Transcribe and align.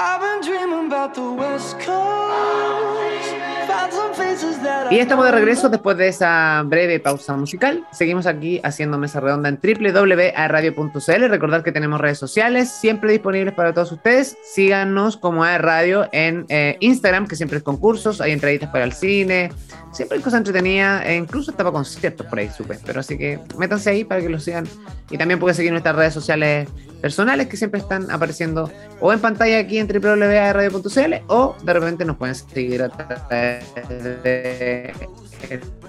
I've 0.00 0.20
been 0.20 0.48
dreaming 0.48 0.86
about 0.86 1.14
the 1.14 1.32
West 1.32 1.80
Coast. 1.80 3.37
Y 4.90 4.98
estamos 4.98 5.26
de 5.26 5.32
regreso 5.32 5.68
después 5.68 5.96
de 5.96 6.08
esa 6.08 6.62
breve 6.64 6.98
pausa 6.98 7.36
musical. 7.36 7.86
Seguimos 7.92 8.26
aquí 8.26 8.60
haciendo 8.64 8.96
mesa 8.96 9.20
redonda 9.20 9.48
en 9.48 9.58
www.radio.cl. 9.62 11.28
Recordad 11.28 11.62
que 11.62 11.72
tenemos 11.72 12.00
redes 12.00 12.18
sociales 12.18 12.70
siempre 12.70 13.12
disponibles 13.12 13.54
para 13.54 13.74
todos 13.74 13.92
ustedes. 13.92 14.36
Síganos 14.42 15.16
como 15.16 15.44
A 15.44 15.58
Radio 15.58 16.08
en 16.12 16.46
eh, 16.48 16.76
Instagram, 16.80 17.26
que 17.26 17.36
siempre 17.36 17.58
es 17.58 17.64
concursos, 17.64 18.20
hay 18.20 18.32
entraditas 18.32 18.70
para 18.70 18.84
el 18.84 18.92
cine, 18.92 19.50
siempre 19.92 20.16
hay 20.18 20.24
cosas 20.24 20.38
entretenidas, 20.38 21.04
e 21.04 21.16
incluso 21.16 21.50
estaba 21.50 21.70
conciertos 21.70 22.26
por 22.26 22.38
ahí, 22.38 22.48
supe. 22.48 22.78
Pero 22.84 23.00
así 23.00 23.18
que 23.18 23.40
métanse 23.58 23.90
ahí 23.90 24.04
para 24.04 24.22
que 24.22 24.28
lo 24.28 24.40
sigan. 24.40 24.66
Y 25.10 25.18
también 25.18 25.38
pueden 25.38 25.54
seguir 25.54 25.72
nuestras 25.72 25.96
redes 25.96 26.14
sociales 26.14 26.68
personales 27.00 27.46
que 27.46 27.56
siempre 27.56 27.80
están 27.80 28.10
apareciendo 28.10 28.70
o 29.00 29.12
en 29.12 29.20
pantalla 29.20 29.58
aquí 29.58 29.78
en 29.78 29.86
www.radio.cl 29.86 31.14
o 31.28 31.56
de 31.62 31.72
repente 31.72 32.04
nos 32.04 32.16
pueden 32.16 32.34
seguir 32.34 32.82
a 32.82 32.88
través 32.88 33.62
de 33.82 34.92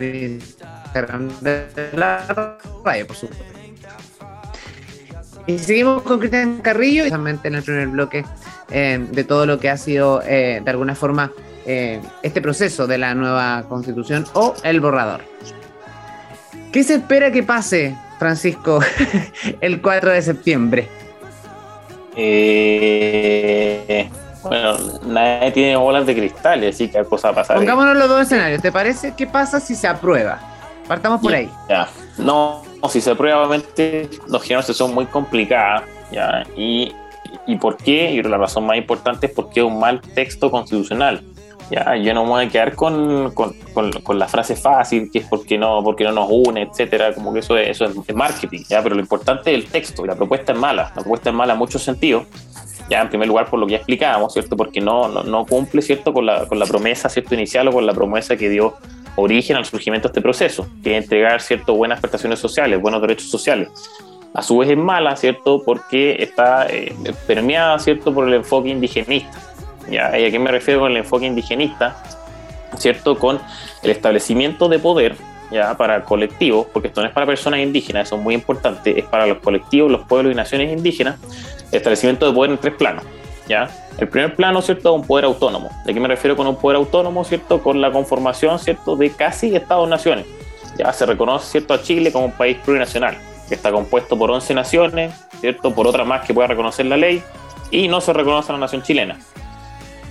Instagram 0.02 1.30
de 1.42 1.90
la 1.94 2.58
radio, 2.84 3.08
por 3.08 3.16
supuesto. 3.16 3.46
Y 5.48 5.58
seguimos 5.58 6.04
con 6.04 6.20
Cristian 6.20 6.60
Carrillo, 6.62 7.04
precisamente 7.04 7.48
en 7.48 7.56
el 7.56 7.64
primer 7.64 7.88
bloque 7.88 8.24
eh, 8.70 9.04
de 9.12 9.24
todo 9.24 9.46
lo 9.46 9.60
que 9.60 9.70
ha 9.70 9.78
sido 9.78 10.22
eh, 10.24 10.62
de 10.64 10.72
alguna 10.72 10.94
forma 10.94 11.32
eh, 11.66 12.00
este 12.22 12.42
proceso 12.42 12.88
de 12.88 12.98
la 12.98 13.16
nueva 13.16 13.66
constitución 13.68 14.26
o 14.34 14.54
el 14.64 14.80
borrador. 14.80 15.22
¿Qué 16.72 16.84
se 16.84 16.96
espera 16.96 17.32
que 17.32 17.42
pase, 17.42 17.96
Francisco, 18.20 18.80
el 19.62 19.82
4 19.82 20.12
de 20.12 20.22
septiembre? 20.22 20.88
Eh, 22.16 24.10
bueno, 24.44 24.78
nadie 25.06 25.52
tiene 25.52 25.76
bolas 25.76 26.06
de 26.06 26.16
cristal, 26.16 26.68
así 26.68 26.90
que 26.90 27.00
hay 27.00 27.06
cosas 27.06 27.32
a 27.32 27.36
pasar. 27.36 27.58
Pongámonos 27.58 27.98
los 27.98 28.08
dos 28.08 28.22
escenarios. 28.22 28.62
¿Te 28.62 28.72
parece? 28.72 29.14
¿Qué 29.16 29.28
pasa 29.28 29.60
si 29.60 29.76
se 29.76 29.88
aprueba? 29.88 30.40
Partamos 30.88 31.22
por 31.22 31.34
ahí. 31.34 31.50
Ya. 31.68 31.88
No, 32.18 32.64
si 32.90 33.02
se 33.02 33.12
aprueba, 33.12 33.40
obviamente, 33.40 34.10
los 34.28 34.50
una 34.50 34.62
son 34.62 34.94
muy 34.94 35.06
complicadas. 35.06 35.84
¿ya? 36.12 36.46
Y, 36.56 36.94
¿Y 37.46 37.56
por 37.58 37.78
qué? 37.78 38.12
Y 38.12 38.24
la 38.24 38.38
razón 38.38 38.66
más 38.66 38.78
importante 38.78 39.28
es 39.28 39.34
porque 39.34 39.60
es 39.60 39.66
un 39.66 39.80
mal 39.80 40.02
texto 40.02 40.50
constitucional. 40.50 41.22
Ya, 41.72 41.96
yo 41.98 42.16
no 42.16 42.24
me 42.24 42.30
voy 42.30 42.46
a 42.46 42.50
quedar 42.50 42.76
con, 42.76 43.32
con, 43.32 43.54
con, 44.04 44.18
la 44.18 44.28
frase 44.28 44.56
fácil, 44.56 45.12
que 45.12 45.20
es 45.20 45.28
porque 45.28 45.56
no, 45.56 45.84
porque 45.84 46.04
no 46.04 46.12
nos 46.12 46.28
une, 46.32 46.64
etcétera, 46.64 47.14
como 47.14 47.32
que 47.32 47.40
eso 47.40 47.56
es, 47.58 47.70
eso 47.70 47.86
es 47.86 48.16
marketing, 48.16 48.64
¿ya? 48.68 48.82
pero 48.82 48.96
lo 48.96 49.02
importante 49.02 49.54
es 49.54 49.64
el 49.64 49.70
texto, 49.70 50.04
y 50.04 50.08
la 50.08 50.16
propuesta 50.16 50.54
es 50.54 50.58
mala, 50.58 50.92
la 50.96 51.02
propuesta 51.02 51.30
es 51.30 51.36
mala 51.36 51.54
en 51.54 51.60
muchos 51.60 51.84
sentidos, 51.84 52.24
ya 52.90 53.02
en 53.02 53.10
primer 53.10 53.28
lugar 53.28 53.50
por 53.50 53.60
lo 53.60 53.66
que 53.66 53.72
ya 53.72 53.78
explicábamos, 53.78 54.34
¿cierto? 54.34 54.58
porque 54.58 54.82
no, 54.82 55.08
no, 55.08 55.24
no 55.24 55.46
cumple 55.46 55.82
¿cierto? 55.82 56.14
Con, 56.14 56.26
la, 56.26 56.46
con 56.48 56.60
la 56.60 56.66
promesa 56.66 57.10
¿cierto? 57.10 57.36
inicial 57.36 57.68
o 57.68 57.72
con 57.72 57.86
la 57.86 57.94
promesa 57.94 58.36
que 58.36 58.50
dio 58.50 58.76
origen 59.16 59.56
al 59.58 59.66
surgimiento 59.66 60.08
de 60.08 60.12
este 60.12 60.22
proceso, 60.22 60.68
que 60.84 60.98
es 60.98 61.04
entregar 61.04 61.42
¿cierto? 61.42 61.76
buenas 61.76 62.00
prestaciones 62.00 62.40
sociales, 62.40 62.82
buenos 62.82 63.02
derechos 63.02 63.30
sociales. 63.30 63.70
A 64.34 64.42
su 64.42 64.58
vez 64.60 64.70
es 64.70 64.78
mala, 64.78 65.16
¿cierto? 65.16 65.64
Porque 65.64 66.16
está 66.20 66.68
eh, 66.68 66.96
permeada, 67.26 67.80
¿cierto? 67.80 68.14
Por 68.14 68.28
el 68.28 68.36
enfoque 68.36 68.70
indigenista 68.70 69.40
¿ya? 69.90 70.18
¿Y 70.18 70.26
a 70.26 70.32
qué 70.32 70.40
me 70.40 70.52
refiero 70.52 70.82
con 70.82 70.92
el 70.92 70.98
enfoque 70.98 71.26
indigenista? 71.26 72.02
¿Cierto? 72.78 73.18
Con 73.18 73.40
el 73.82 73.90
establecimiento 73.90 74.70
de 74.70 74.80
poder 74.80 75.16
ya 75.52 75.76
para 75.76 76.04
colectivos, 76.04 76.68
porque 76.72 76.90
esto 76.90 77.02
no 77.02 77.08
es 77.08 77.14
para 77.14 77.26
personas 77.26 77.60
indígenas, 77.60 78.08
eso 78.08 78.16
es 78.16 78.22
muy 78.22 78.36
importante, 78.36 79.00
es 79.00 79.06
para 79.06 79.26
los 79.26 79.40
colectivos, 79.40 79.92
los 79.92 80.02
pueblos 80.08 80.34
y 80.34 80.36
naciones 80.36 80.76
indígenas, 80.76 81.20
establecimiento 81.72 82.28
de 82.28 82.34
poder 82.34 82.52
en 82.52 82.58
tres 82.58 82.74
planos. 82.76 83.04
¿ya? 83.48 83.70
El 83.98 84.08
primer 84.08 84.36
plano, 84.36 84.62
¿cierto?, 84.62 84.96
es 84.96 85.02
un 85.02 85.08
poder 85.08 85.26
autónomo. 85.26 85.70
¿De 85.86 85.94
qué 85.94 86.00
me 86.00 86.08
refiero 86.08 86.38
con 86.38 86.48
un 86.48 86.56
poder 86.56 86.78
autónomo, 86.78 87.24
¿cierto?, 87.26 87.62
con 87.62 87.82
la 87.82 87.92
conformación, 87.92 88.60
¿cierto?, 88.60 88.96
de 88.96 89.10
casi 89.10 89.56
Estados-naciones. 89.56 90.26
Ya 90.78 90.94
se 90.94 91.06
reconoce, 91.06 91.52
¿cierto?, 91.52 91.74
a 91.74 91.82
Chile 91.82 92.12
como 92.12 92.26
un 92.26 92.32
país 92.32 92.58
plurinacional, 92.64 93.18
que 93.50 93.56
está 93.56 93.72
compuesto 93.72 94.18
por 94.18 94.32
11 94.32 94.54
naciones, 94.54 95.14
¿cierto?, 95.42 95.74
por 95.74 95.88
otras 95.88 96.08
más 96.08 96.26
que 96.26 96.34
pueda 96.34 96.48
reconocer 96.48 96.86
la 96.86 96.96
ley, 96.96 97.22
y 97.72 97.88
no 97.88 98.00
se 98.02 98.14
reconoce 98.14 98.52
a 98.52 98.54
la 98.54 98.60
nación 98.60 98.84
chilena. 98.84 99.18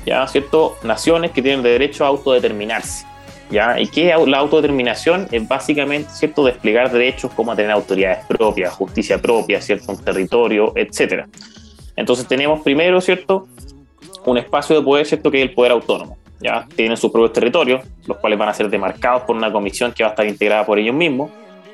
¿ya? 0.05 0.26
¿Cierto? 0.26 0.76
Naciones 0.82 1.31
que 1.32 1.43
tienen 1.43 1.62
derecho 1.62 2.05
a 2.05 2.09
autodeterminarse. 2.09 3.06
¿Ya? 3.50 3.81
¿Y 3.81 3.86
qué 3.86 4.10
es 4.10 4.26
la 4.26 4.38
autodeterminación? 4.38 5.26
Es 5.32 5.47
básicamente, 5.48 6.10
¿cierto?, 6.10 6.44
desplegar 6.44 6.92
derechos 6.92 7.32
como 7.32 7.56
tener 7.56 7.70
autoridades 7.70 8.25
propias, 8.26 8.75
justicia 8.75 9.20
propia, 9.20 9.60
¿cierto?, 9.62 9.92
un 9.92 10.04
territorio, 10.04 10.72
etc. 10.76 11.25
Entonces 11.97 12.26
tenemos 12.26 12.60
primero, 12.60 13.00
¿cierto?, 13.00 13.48
un 14.26 14.37
espacio 14.37 14.76
de 14.76 14.82
poder, 14.82 15.06
¿cierto?, 15.06 15.31
que 15.31 15.42
es 15.42 15.48
el 15.48 15.54
poder 15.54 15.72
autónomo. 15.72 16.19
¿ya? 16.41 16.66
Tienen 16.76 16.97
sus 16.97 17.10
propios 17.10 17.32
territorios, 17.32 17.84
los 18.06 18.19
cuales 18.19 18.38
van 18.38 18.50
a 18.50 18.54
ser 18.54 18.69
demarcados 18.69 19.22
por 19.22 19.34
una 19.34 19.50
comisión 19.50 19.92
que 19.92 20.03
va 20.03 20.10
a 20.10 20.12
estar 20.12 20.26
integrada 20.26 20.66
por 20.66 20.78
ellos 20.78 20.94
mismos, 20.94 21.31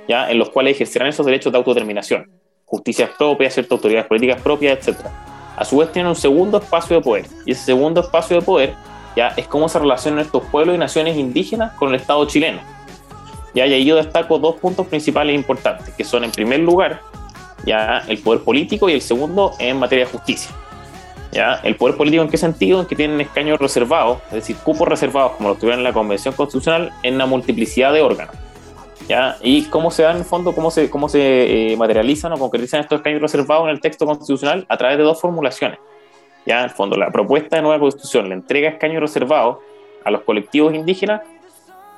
¿ya? 0.09 0.31
En 0.31 0.39
los 0.39 0.51
cuales 0.51 0.77
ejercerán 0.77 1.09
esos 1.09 1.27
derechos 1.27 1.53
de 1.53 1.59
autodeterminación, 1.59 2.31
justicia 2.65 3.11
propia, 3.19 3.51
¿cierto?, 3.51 3.75
autoridades 3.75 4.07
políticas 4.07 4.41
propias, 4.41 4.79
etcétera 4.79 5.35
a 5.57 5.65
su 5.65 5.79
vez 5.79 5.93
tienen 5.93 6.09
un 6.09 6.17
segundo 6.17 6.59
espacio 6.59 6.97
de 6.97 7.03
poder. 7.03 7.27
Y 7.45 7.53
ese 7.53 7.65
segundo 7.65 8.01
espacio 8.01 8.39
de 8.39 8.43
poder 8.45 8.75
ya 9.17 9.29
es 9.37 9.47
cómo 9.47 9.69
se 9.69 9.79
relacionan 9.79 10.21
estos 10.21 10.43
pueblos 10.45 10.75
y 10.75 10.79
naciones 10.79 11.17
indígenas 11.17 11.73
con 11.73 11.91
el 11.91 11.97
Estado 11.97 12.25
chileno. 12.27 12.61
Ya, 13.55 13.67
y 13.67 13.73
ahí 13.73 13.85
yo 13.85 13.97
destaco 13.97 14.39
dos 14.39 14.57
puntos 14.57 14.87
principales 14.87 15.35
importantes, 15.35 15.95
que 15.95 16.05
son 16.05 16.25
en 16.25 16.33
primer 16.33 16.61
lugar 16.61 17.01
ya 17.65 18.03
el 18.09 18.19
poder 18.19 18.43
político 18.43 18.89
y 18.89 18.95
el 18.95 19.01
segundo 19.01 19.53
en 19.59 19.79
materia 19.79 20.05
de 20.05 20.11
justicia. 20.11 20.51
¿Ya? 21.33 21.55
El 21.65 21.77
poder 21.77 21.97
político 21.97 22.23
en 22.23 22.29
qué 22.29 22.37
sentido? 22.37 22.81
En 22.81 22.87
que 22.87 22.95
tienen 22.95 23.21
escaños 23.21 23.59
reservados, 23.59 24.19
es 24.29 24.35
decir, 24.35 24.57
cupos 24.57 24.87
reservados 24.87 25.33
como 25.33 25.49
lo 25.49 25.55
tuvieron 25.57 25.81
en 25.81 25.85
la 25.85 25.93
Convención 25.93 26.35
Constitucional 26.35 26.93
en 27.03 27.15
una 27.15 27.27
multiplicidad 27.27 27.93
de 27.93 28.03
órganos. 28.03 28.37
¿ya? 29.09 29.37
Y 29.43 29.65
cómo 29.65 29.91
se 29.91 30.03
da 30.03 30.13
en 30.13 30.19
el 30.19 30.25
fondo, 30.25 30.55
cómo 30.55 30.71
se, 30.71 30.89
cómo 30.91 31.09
se 31.09 31.73
eh, 31.73 31.77
materializan 31.77 32.33
o 32.33 32.39
concretizan 32.39 32.81
estos 32.81 32.99
escaños 32.99 33.21
reservados 33.21 33.65
en 33.65 33.71
el 33.71 33.81
texto 33.81 34.07
constitucional 34.07 34.65
a 34.69 34.77
través 34.77 34.97
de 34.97 35.03
dos 35.03 35.21
formulaciones. 35.21 35.79
¿Ya? 36.47 36.59
En 36.59 36.65
el 36.65 36.71
fondo, 36.71 36.97
la 36.97 37.11
propuesta 37.11 37.57
de 37.57 37.63
nueva 37.63 37.79
constitución 37.79 38.29
le 38.29 38.35
entrega 38.35 38.69
escaños 38.69 39.01
reservados 39.01 39.59
a 40.05 40.11
los 40.11 40.23
colectivos 40.23 40.75
indígenas 40.75 41.23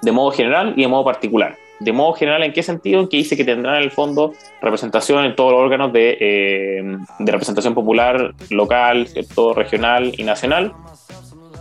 de 0.02 0.12
modo 0.12 0.30
general 0.30 0.74
y 0.76 0.82
de 0.82 0.88
modo 0.88 1.04
particular. 1.04 1.56
De 1.80 1.92
modo 1.92 2.14
general, 2.14 2.42
¿en 2.42 2.52
qué 2.52 2.62
sentido? 2.62 3.00
En 3.00 3.08
que 3.08 3.18
dice 3.18 3.36
que 3.36 3.44
tendrán 3.44 3.76
en 3.76 3.82
el 3.82 3.90
fondo 3.90 4.32
representación 4.62 5.24
en 5.24 5.36
todos 5.36 5.52
los 5.52 5.60
órganos 5.60 5.92
de, 5.92 6.16
eh, 6.18 6.96
de 7.18 7.32
representación 7.32 7.74
popular, 7.74 8.34
local, 8.50 9.08
regional 9.54 10.12
y 10.16 10.22
nacional, 10.22 10.72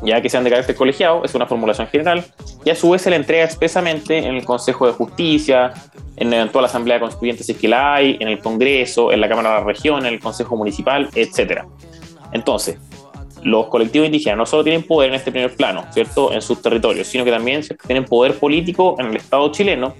ya 0.04 0.22
que 0.22 0.30
sean 0.30 0.44
de 0.44 0.52
carácter 0.52 0.76
colegiado, 0.76 1.24
es 1.26 1.36
una 1.36 1.46
formulación 1.46 1.88
general, 1.88 2.24
y 2.64 2.70
a 2.70 2.76
su 2.76 2.90
vez 2.90 3.02
se 3.02 3.10
le 3.10 3.18
entrega 3.18 3.44
expresamente 3.44 4.18
en 4.18 4.36
el 4.36 4.46
Consejo 4.46 4.88
de 4.88 4.94
Justicia, 4.94 5.74
en 6.18 6.30
la 6.30 6.38
eventual 6.38 6.66
Asamblea 6.66 7.00
Constituyente 7.00 7.44
si 7.44 7.52
es 7.54 7.58
que 7.58 7.68
la 7.68 7.96
hay, 7.96 8.18
en 8.20 8.28
el 8.28 8.40
Congreso, 8.40 9.12
en 9.12 9.22
la 9.22 9.28
Cámara 9.28 9.50
de 9.50 9.60
la 9.60 9.64
Región, 9.66 10.06
en 10.06 10.14
el 10.14 10.20
Consejo 10.20 10.56
Municipal, 10.56 11.10
etc. 11.14 11.64
Entonces, 12.36 12.78
los 13.44 13.68
colectivos 13.68 14.08
indígenas 14.08 14.38
no 14.38 14.46
solo 14.46 14.64
tienen 14.64 14.84
poder 14.84 15.10
en 15.10 15.16
este 15.16 15.32
primer 15.32 15.56
plano, 15.56 15.86
¿cierto?, 15.92 16.34
en 16.34 16.42
sus 16.42 16.62
territorios, 16.62 17.08
sino 17.08 17.24
que 17.24 17.32
también 17.32 17.62
tienen 17.88 18.04
poder 18.04 18.38
político 18.38 18.98
en 19.00 19.08
el 19.08 19.16
Estado 19.16 19.50
chileno 19.52 19.94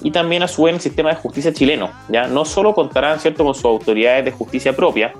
y 0.00 0.12
también 0.12 0.44
a 0.44 0.48
su 0.48 0.62
vez 0.62 0.70
en 0.70 0.74
el 0.76 0.80
sistema 0.80 1.08
de 1.10 1.16
justicia 1.16 1.52
chileno, 1.52 1.90
¿ya? 2.08 2.28
No 2.28 2.44
solo 2.44 2.72
contarán, 2.72 3.18
¿cierto?, 3.18 3.44
con 3.44 3.54
sus 3.54 3.64
autoridades 3.64 4.24
de 4.24 4.30
justicia 4.30 4.76
propia, 4.76 5.12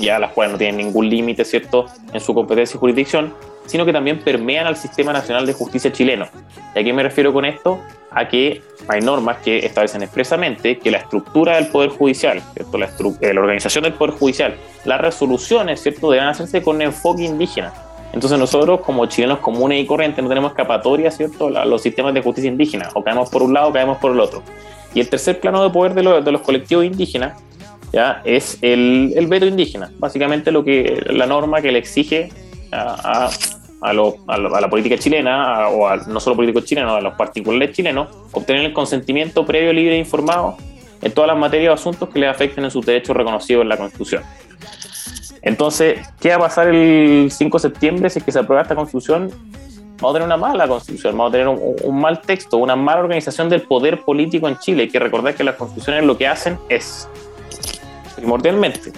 ya 0.00 0.18
las 0.18 0.32
cuales 0.32 0.52
no 0.52 0.58
tienen 0.58 0.78
ningún 0.78 1.10
límite, 1.10 1.44
¿cierto?, 1.44 1.84
en 2.14 2.20
su 2.20 2.32
competencia 2.32 2.78
y 2.78 2.80
jurisdicción, 2.80 3.34
sino 3.66 3.84
que 3.84 3.92
también 3.92 4.20
permean 4.20 4.66
al 4.66 4.76
Sistema 4.76 5.12
Nacional 5.12 5.44
de 5.44 5.52
Justicia 5.52 5.92
chileno. 5.92 6.28
¿Y 6.74 6.78
a 6.78 6.82
qué 6.82 6.92
me 6.94 7.02
refiero 7.02 7.30
con 7.30 7.44
esto? 7.44 7.78
A 8.14 8.28
que 8.28 8.62
hay 8.88 9.00
normas 9.00 9.38
que 9.38 9.58
establecen 9.58 10.02
expresamente 10.02 10.78
que 10.78 10.90
la 10.90 10.98
estructura 10.98 11.56
del 11.56 11.68
Poder 11.68 11.90
Judicial, 11.90 12.40
¿cierto? 12.54 12.78
La, 12.78 12.86
eh, 13.20 13.34
la 13.34 13.40
organización 13.40 13.84
del 13.84 13.94
Poder 13.94 14.14
Judicial, 14.14 14.54
las 14.84 15.00
resoluciones, 15.00 15.82
¿cierto?, 15.82 16.10
deben 16.10 16.26
hacerse 16.26 16.62
con 16.62 16.80
enfoque 16.80 17.24
indígena. 17.24 17.72
Entonces 18.12 18.38
nosotros 18.38 18.80
como 18.80 19.06
chilenos 19.06 19.40
comunes 19.40 19.82
y 19.82 19.86
corrientes 19.86 20.22
no 20.22 20.28
tenemos 20.28 20.52
escapatoria, 20.52 21.10
¿cierto?, 21.10 21.48
a 21.48 21.64
los 21.64 21.82
sistemas 21.82 22.14
de 22.14 22.22
justicia 22.22 22.48
indígena. 22.48 22.88
O 22.94 23.02
caemos 23.02 23.28
por 23.30 23.42
un 23.42 23.52
lado 23.52 23.68
o 23.68 23.72
caemos 23.72 23.98
por 23.98 24.12
el 24.12 24.20
otro. 24.20 24.42
Y 24.94 25.00
el 25.00 25.08
tercer 25.08 25.40
plano 25.40 25.62
de 25.64 25.70
poder 25.70 25.94
de, 25.94 26.22
de 26.22 26.32
los 26.32 26.40
colectivos 26.42 26.84
indígenas 26.84 27.42
¿ya? 27.92 28.22
es 28.24 28.58
el, 28.62 29.12
el, 29.16 29.26
veto 29.26 29.46
indígena, 29.46 29.90
básicamente 29.98 30.52
lo 30.52 30.64
que 30.64 31.02
la 31.10 31.26
norma 31.26 31.60
que 31.60 31.72
le 31.72 31.78
exige 31.78 32.28
a, 32.70 33.30
lo, 33.92 34.16
a, 34.26 34.38
la 34.38 34.70
política 34.70 34.96
chilena, 34.96 35.68
o 35.68 35.86
a, 35.86 35.96
no 35.96 36.20
solo 36.20 36.36
políticos 36.36 36.64
chilenos, 36.64 36.96
a 36.96 37.00
los 37.00 37.14
particulares 37.14 37.76
chilenos, 37.76 38.08
obtener 38.32 38.64
el 38.64 38.72
consentimiento 38.72 39.44
previo, 39.44 39.72
libre 39.72 39.94
e 39.94 39.98
informado 39.98 40.56
en 41.02 41.12
todas 41.12 41.28
las 41.28 41.36
materias 41.36 41.70
o 41.70 41.74
asuntos 41.74 42.08
que 42.08 42.18
les 42.18 42.30
afecten 42.30 42.64
en 42.64 42.70
sus 42.70 42.86
derechos 42.86 43.14
reconocidos 43.14 43.62
en 43.62 43.68
la 43.68 43.76
Constitución. 43.76 44.22
Entonces, 45.42 46.00
¿qué 46.20 46.30
va 46.30 46.36
a 46.36 46.38
pasar 46.38 46.68
el 46.68 47.28
5 47.30 47.58
de 47.58 47.60
septiembre 47.60 48.10
si 48.10 48.20
es 48.20 48.24
que 48.24 48.32
se 48.32 48.38
aprueba 48.38 48.62
esta 48.62 48.74
Constitución? 48.74 49.30
Vamos 50.00 50.10
a 50.10 50.12
tener 50.14 50.26
una 50.26 50.38
mala 50.38 50.66
Constitución, 50.66 51.16
vamos 51.18 51.30
a 51.30 51.32
tener 51.32 51.48
un, 51.48 51.60
un 51.82 52.00
mal 52.00 52.22
texto, 52.22 52.56
una 52.56 52.76
mala 52.76 53.00
organización 53.00 53.50
del 53.50 53.62
poder 53.62 54.00
político 54.00 54.48
en 54.48 54.58
Chile. 54.58 54.84
Hay 54.84 54.88
que 54.88 54.98
recordar 54.98 55.34
que 55.34 55.44
las 55.44 55.56
constituciones 55.56 56.04
lo 56.04 56.16
que 56.16 56.26
hacen 56.26 56.58
es 56.70 57.08
primordialmente 58.16 58.92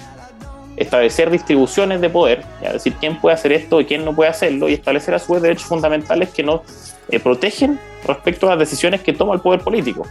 establecer 0.77 1.31
distribuciones 1.31 2.01
de 2.01 2.11
poder, 2.11 2.45
es 2.63 2.73
decir, 2.75 2.95
quién 3.01 3.19
puede 3.19 3.35
hacer 3.35 3.53
esto 3.53 3.81
y 3.81 3.87
quién 3.87 4.05
no 4.05 4.15
puede 4.15 4.31
hacerlo, 4.31 4.69
y 4.69 4.75
establecer 4.75 5.15
a 5.15 5.19
su 5.19 5.33
vez 5.33 5.43
derechos 5.43 5.67
fundamentales 5.67 6.31
que 6.31 6.43
nos 6.43 6.61
eh, 7.09 7.19
protegen 7.19 7.79
respecto 8.07 8.47
a 8.47 8.51
las 8.51 8.59
decisiones 8.59 9.01
que 9.01 9.13
toma 9.13 9.35
el 9.35 9.41
poder 9.41 9.61
político. 9.61 10.07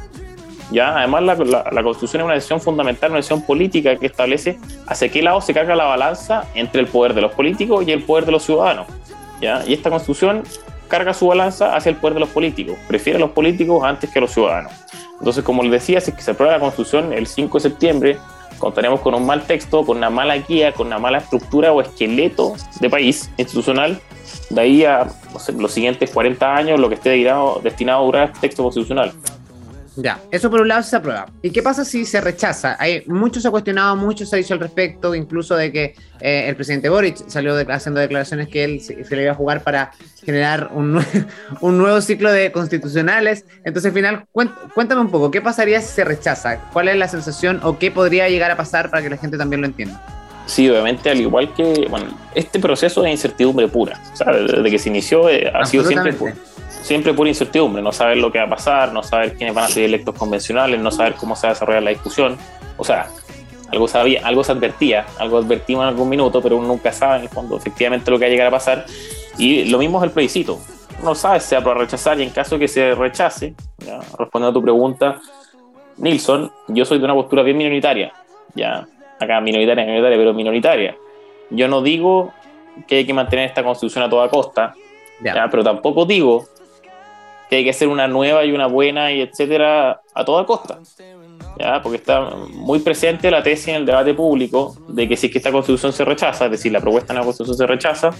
¿ya? 0.71 0.97
Además, 0.97 1.23
la, 1.23 1.35
la, 1.71 1.83
Constitución 1.83 2.21
es 2.21 2.25
una 2.25 2.33
decisión 2.33 2.61
fundamental, 2.61 3.11
una 3.11 3.17
decisión 3.17 3.41
política 3.43 3.95
que 3.95 4.07
establece 4.07 4.57
hacia 4.87 5.09
qué 5.09 5.21
lado 5.21 5.41
se 5.41 5.53
carga 5.53 5.75
la 5.75 5.85
balanza 5.85 6.45
entre 6.55 6.81
el 6.81 6.87
poder 6.87 7.13
de 7.13 7.21
los 7.21 7.33
políticos 7.33 7.85
y 7.87 7.91
el 7.91 8.03
poder 8.03 8.25
de 8.25 8.31
los 8.31 8.43
ciudadanos. 8.43 8.87
¿ya? 9.41 9.63
Y 9.67 9.73
esta 9.73 9.89
Constitución 9.89 10.43
carga 10.87 11.13
su 11.13 11.27
balanza 11.27 11.75
hacia 11.75 11.89
el 11.89 11.95
poder 11.97 12.15
de 12.15 12.19
los 12.21 12.29
políticos, 12.29 12.77
prefiere 12.87 13.17
a 13.17 13.19
los 13.19 13.31
políticos 13.31 13.83
antes 13.83 14.09
que 14.09 14.19
a 14.19 14.21
los 14.21 14.31
ciudadanos. 14.31 14.71
Entonces, 15.19 15.43
como 15.43 15.63
les 15.63 15.71
decía, 15.71 16.01
si 16.01 16.11
es 16.11 16.17
que 16.17 16.23
se 16.23 16.31
aprueba 16.31 16.53
la 16.53 16.59
Constitución 16.59 17.13
el 17.13 17.27
5 17.27 17.57
de 17.57 17.61
septiembre, 17.61 18.17
contaremos 18.59 18.99
con 19.01 19.13
un 19.13 19.25
mal 19.25 19.43
texto, 19.43 19.85
con 19.85 19.97
una 19.97 20.09
mala 20.09 20.37
guía, 20.37 20.73
con 20.73 20.87
una 20.87 20.99
mala 20.99 21.19
estructura 21.19 21.71
o 21.73 21.81
esqueleto 21.81 22.53
de 22.79 22.89
país 22.89 23.29
institucional, 23.37 24.01
de 24.49 24.61
ahí 24.61 24.85
a 24.85 25.07
los 25.57 25.71
siguientes 25.71 26.11
40 26.11 26.55
años, 26.55 26.79
lo 26.79 26.89
que 26.89 26.95
esté 26.95 27.09
destinado, 27.09 28.01
a 28.01 28.05
durar 28.05 28.25
este 28.29 28.39
texto 28.41 28.63
constitucional. 28.63 29.13
Ya, 29.97 30.19
eso 30.31 30.49
por 30.49 30.61
un 30.61 30.67
lado 30.67 30.83
se 30.83 30.95
aprueba. 30.95 31.27
¿Y 31.41 31.51
qué 31.51 31.61
pasa 31.61 31.85
si 31.85 32.05
se 32.05 32.19
rechaza? 32.19 32.75
Hay, 32.79 33.03
mucho 33.07 33.39
se 33.39 33.47
ha 33.47 33.51
cuestionado, 33.51 33.95
mucho 33.95 34.25
se 34.25 34.35
ha 34.35 34.39
dicho 34.39 34.53
al 34.53 34.59
respecto, 34.59 35.15
incluso 35.15 35.55
de 35.55 35.71
que 35.71 35.95
eh, 36.19 36.45
el 36.47 36.55
presidente 36.55 36.89
Boric 36.89 37.27
salió 37.27 37.55
haciendo 37.69 37.99
declaraciones 37.99 38.49
que 38.49 38.63
él 38.63 38.81
se, 38.81 38.95
le 39.15 39.23
iba 39.23 39.31
a 39.31 39.35
jugar 39.35 39.63
para 39.63 39.91
generar 40.23 40.69
un, 40.73 40.99
un, 41.61 41.77
nuevo 41.77 42.01
ciclo 42.01 42.31
de 42.31 42.51
constitucionales. 42.51 43.45
Entonces, 43.63 43.89
al 43.89 43.93
final, 43.93 44.25
cuéntame 44.31 45.01
un 45.01 45.11
poco, 45.11 45.31
¿qué 45.31 45.41
pasaría 45.41 45.79
si 45.81 45.93
se 45.93 46.03
rechaza? 46.03 46.59
¿Cuál 46.73 46.89
es 46.89 46.97
la 46.97 47.07
sensación 47.07 47.59
o 47.63 47.79
qué 47.79 47.91
podría 47.91 48.27
llegar 48.27 48.51
a 48.51 48.57
pasar 48.57 48.89
para 48.89 49.01
que 49.01 49.09
la 49.09 49.17
gente 49.17 49.37
también 49.37 49.61
lo 49.61 49.67
entienda? 49.67 50.01
Sí, 50.45 50.69
obviamente, 50.69 51.09
al 51.09 51.19
igual 51.19 51.53
que, 51.55 51.87
bueno, 51.89 52.05
este 52.35 52.59
proceso 52.59 53.01
de 53.01 53.11
incertidumbre 53.11 53.67
pura, 53.67 53.99
o 54.13 54.15
sea, 54.15 54.31
desde 54.31 54.69
que 54.69 54.77
se 54.77 54.89
inició 54.89 55.27
eh, 55.27 55.51
ha 55.53 55.65
sido 55.65 55.83
siempre 55.83 56.13
siempre 56.85 57.15
pura 57.15 57.29
incertidumbre, 57.29 57.81
no 57.81 57.91
saber 57.91 58.17
lo 58.17 58.31
que 58.31 58.37
va 58.37 58.45
a 58.45 58.49
pasar, 58.49 58.93
no 58.93 59.01
saber 59.01 59.33
quiénes 59.33 59.55
van 59.55 59.63
a 59.63 59.67
ser 59.67 59.85
electos 59.85 60.13
convencionales, 60.13 60.79
no 60.79 60.91
saber 60.91 61.15
cómo 61.15 61.35
se 61.35 61.47
va 61.47 61.51
a 61.51 61.53
desarrollar 61.53 61.81
la 61.81 61.89
discusión. 61.89 62.37
O 62.77 62.83
sea, 62.83 63.07
algo, 63.71 63.87
sabía, 63.87 64.21
algo 64.23 64.43
se 64.43 64.51
advertía, 64.51 65.07
algo 65.17 65.39
advertimos 65.39 65.81
en 65.81 65.89
algún 65.89 66.09
minuto, 66.09 66.43
pero 66.43 66.57
uno 66.57 66.67
nunca 66.67 66.91
sabe 66.91 67.17
en 67.17 67.21
el 67.23 67.29
fondo 67.29 67.57
efectivamente 67.57 68.11
lo 68.11 68.19
que 68.19 68.25
va 68.25 68.27
a 68.27 68.29
llegar 68.29 68.47
a 68.47 68.51
pasar. 68.51 68.85
Y 69.39 69.65
lo 69.65 69.79
mismo 69.79 69.97
es 69.97 70.03
el 70.03 70.11
plebiscito. 70.11 70.59
Uno 71.01 71.15
sabe 71.15 71.39
si 71.39 71.47
se 71.47 71.59
va 71.59 71.71
a 71.71 71.75
rechazar 71.75 72.19
y 72.19 72.23
en 72.23 72.29
caso 72.29 72.59
que 72.59 72.67
se 72.67 72.93
rechace, 72.93 73.55
respondiendo 74.19 74.49
a 74.49 74.53
tu 74.53 74.61
pregunta, 74.61 75.19
Nilsson, 75.97 76.51
yo 76.67 76.85
soy 76.85 76.99
de 76.99 77.05
una 77.05 77.15
postura 77.15 77.41
bien 77.41 77.57
minoritaria, 77.57 78.13
ya, 78.53 78.87
acá 79.19 79.41
minoritaria, 79.41 79.85
minoritaria, 79.85 80.17
pero 80.19 80.33
minoritaria. 80.35 80.95
Yo 81.49 81.67
no 81.67 81.81
digo 81.81 82.31
que 82.87 82.97
hay 82.97 83.05
que 83.07 83.13
mantener 83.13 83.45
esta 83.45 83.63
constitución 83.63 84.03
a 84.03 84.09
toda 84.09 84.29
costa, 84.29 84.75
ya, 85.23 85.47
pero 85.49 85.63
tampoco 85.63 86.05
digo 86.05 86.45
que 87.49 87.57
hay 87.57 87.63
que 87.63 87.69
hacer 87.69 87.87
una 87.87 88.07
nueva 88.07 88.45
y 88.45 88.51
una 88.51 88.67
buena 88.67 89.11
y 89.11 89.21
etcétera 89.21 90.01
a 90.13 90.25
toda 90.25 90.45
costa. 90.45 90.79
¿ya? 91.59 91.81
Porque 91.81 91.97
está 91.97 92.29
muy 92.53 92.79
presente 92.79 93.29
la 93.31 93.43
tesis 93.43 93.69
en 93.69 93.75
el 93.75 93.85
debate 93.85 94.13
público 94.13 94.75
de 94.87 95.07
que 95.07 95.15
si 95.15 95.27
es 95.27 95.31
que 95.31 95.37
esta 95.39 95.51
constitución 95.51 95.93
se 95.93 96.05
rechaza, 96.05 96.45
es 96.45 96.51
decir, 96.51 96.71
la 96.71 96.81
propuesta 96.81 97.13
de 97.13 97.19
la 97.19 97.25
constitución 97.25 97.57
se 97.57 97.67
rechaza, 97.67 98.11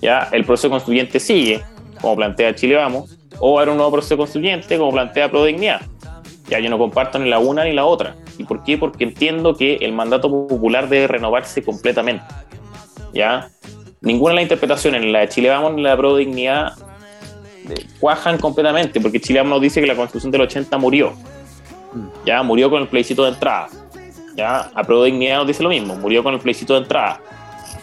ya 0.00 0.28
el 0.32 0.44
proceso 0.44 0.70
constituyente 0.70 1.20
sigue, 1.20 1.62
como 2.00 2.16
plantea 2.16 2.54
Chile 2.54 2.76
Vamos, 2.76 3.18
o 3.40 3.58
habrá 3.58 3.72
un 3.72 3.78
nuevo 3.78 3.92
proceso 3.92 4.16
constituyente, 4.16 4.78
como 4.78 4.92
plantea 4.92 5.30
Prodignidad. 5.30 5.80
Ya 6.48 6.58
yo 6.58 6.68
no 6.68 6.78
comparto 6.78 7.18
ni 7.18 7.30
la 7.30 7.38
una 7.38 7.64
ni 7.64 7.72
la 7.72 7.86
otra. 7.86 8.16
¿Y 8.36 8.44
por 8.44 8.62
qué? 8.64 8.76
Porque 8.76 9.04
entiendo 9.04 9.54
que 9.54 9.76
el 9.76 9.92
mandato 9.92 10.30
popular 10.30 10.88
debe 10.88 11.06
renovarse 11.06 11.62
completamente. 11.62 12.24
¿Ya? 13.14 13.48
Ninguna 14.02 14.32
de 14.32 14.36
las 14.36 14.42
interpretaciones, 14.42 15.00
ni 15.00 15.10
la 15.10 15.20
de 15.20 15.28
Chile 15.28 15.48
Vamos 15.48 15.74
ni 15.74 15.82
la 15.82 15.92
de 15.92 15.96
Prodignidad, 15.96 16.72
cuajan 18.00 18.38
completamente, 18.38 19.00
porque 19.00 19.20
Chile 19.20 19.42
nos 19.44 19.60
dice 19.60 19.80
que 19.80 19.86
la 19.86 19.96
constitución 19.96 20.30
del 20.30 20.42
80 20.42 20.76
murió. 20.78 21.12
Mm. 21.92 22.26
Ya 22.26 22.42
murió 22.42 22.70
con 22.70 22.82
el 22.82 22.88
plebiscito 22.88 23.24
de 23.24 23.30
entrada. 23.30 23.68
Ya, 24.36 24.70
a 24.74 24.82
Pro 24.82 25.04
Dignidad 25.04 25.38
nos 25.38 25.46
dice 25.46 25.62
lo 25.62 25.68
mismo, 25.68 25.94
murió 25.96 26.24
con 26.24 26.34
el 26.34 26.40
plebiscito 26.40 26.74
de 26.74 26.80
entrada. 26.80 27.20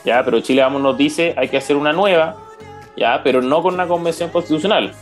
Ya, 0.03 0.23
pero 0.25 0.41
Chile 0.41 0.61
Vamos 0.61 0.81
nos 0.81 0.97
dice 0.97 1.33
hay 1.37 1.47
que 1.47 1.57
hacer 1.57 1.75
una 1.75 1.93
nueva, 1.93 2.35
ya, 2.97 3.21
pero 3.23 3.41
no 3.41 3.61
con 3.61 3.75
una 3.75 3.87
convención 3.87 4.29
constitucional. 4.29 4.93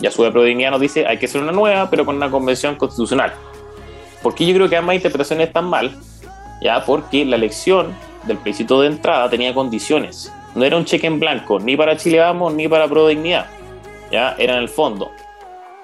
Ya 0.00 0.10
su 0.10 0.30
Pro 0.30 0.42
Dignidad 0.42 0.70
nos 0.70 0.80
dice 0.80 1.06
hay 1.06 1.18
que 1.18 1.26
hacer 1.26 1.42
una 1.42 1.52
nueva, 1.52 1.90
pero 1.90 2.04
con 2.06 2.16
una 2.16 2.30
convención 2.30 2.76
constitucional. 2.76 3.34
Porque 4.22 4.46
yo 4.46 4.54
creo 4.54 4.68
que 4.68 4.76
ambas 4.76 4.96
interpretaciones 4.96 5.48
están 5.48 5.66
mal, 5.66 5.96
ya, 6.62 6.84
porque 6.84 7.24
la 7.24 7.36
elección 7.36 7.94
del 8.24 8.38
plebiscito 8.38 8.80
de 8.80 8.88
entrada 8.88 9.28
tenía 9.28 9.52
condiciones. 9.52 10.32
No 10.54 10.64
era 10.64 10.78
un 10.78 10.86
cheque 10.86 11.06
en 11.06 11.20
blanco, 11.20 11.60
ni 11.60 11.76
para 11.76 11.96
Chile 11.98 12.18
Vamos, 12.20 12.54
ni 12.54 12.66
para 12.66 12.88
Pro 12.88 13.06
Dignidad 13.06 13.46
¿ya? 14.10 14.34
era 14.38 14.54
en 14.54 14.62
el 14.62 14.68
fondo 14.68 15.10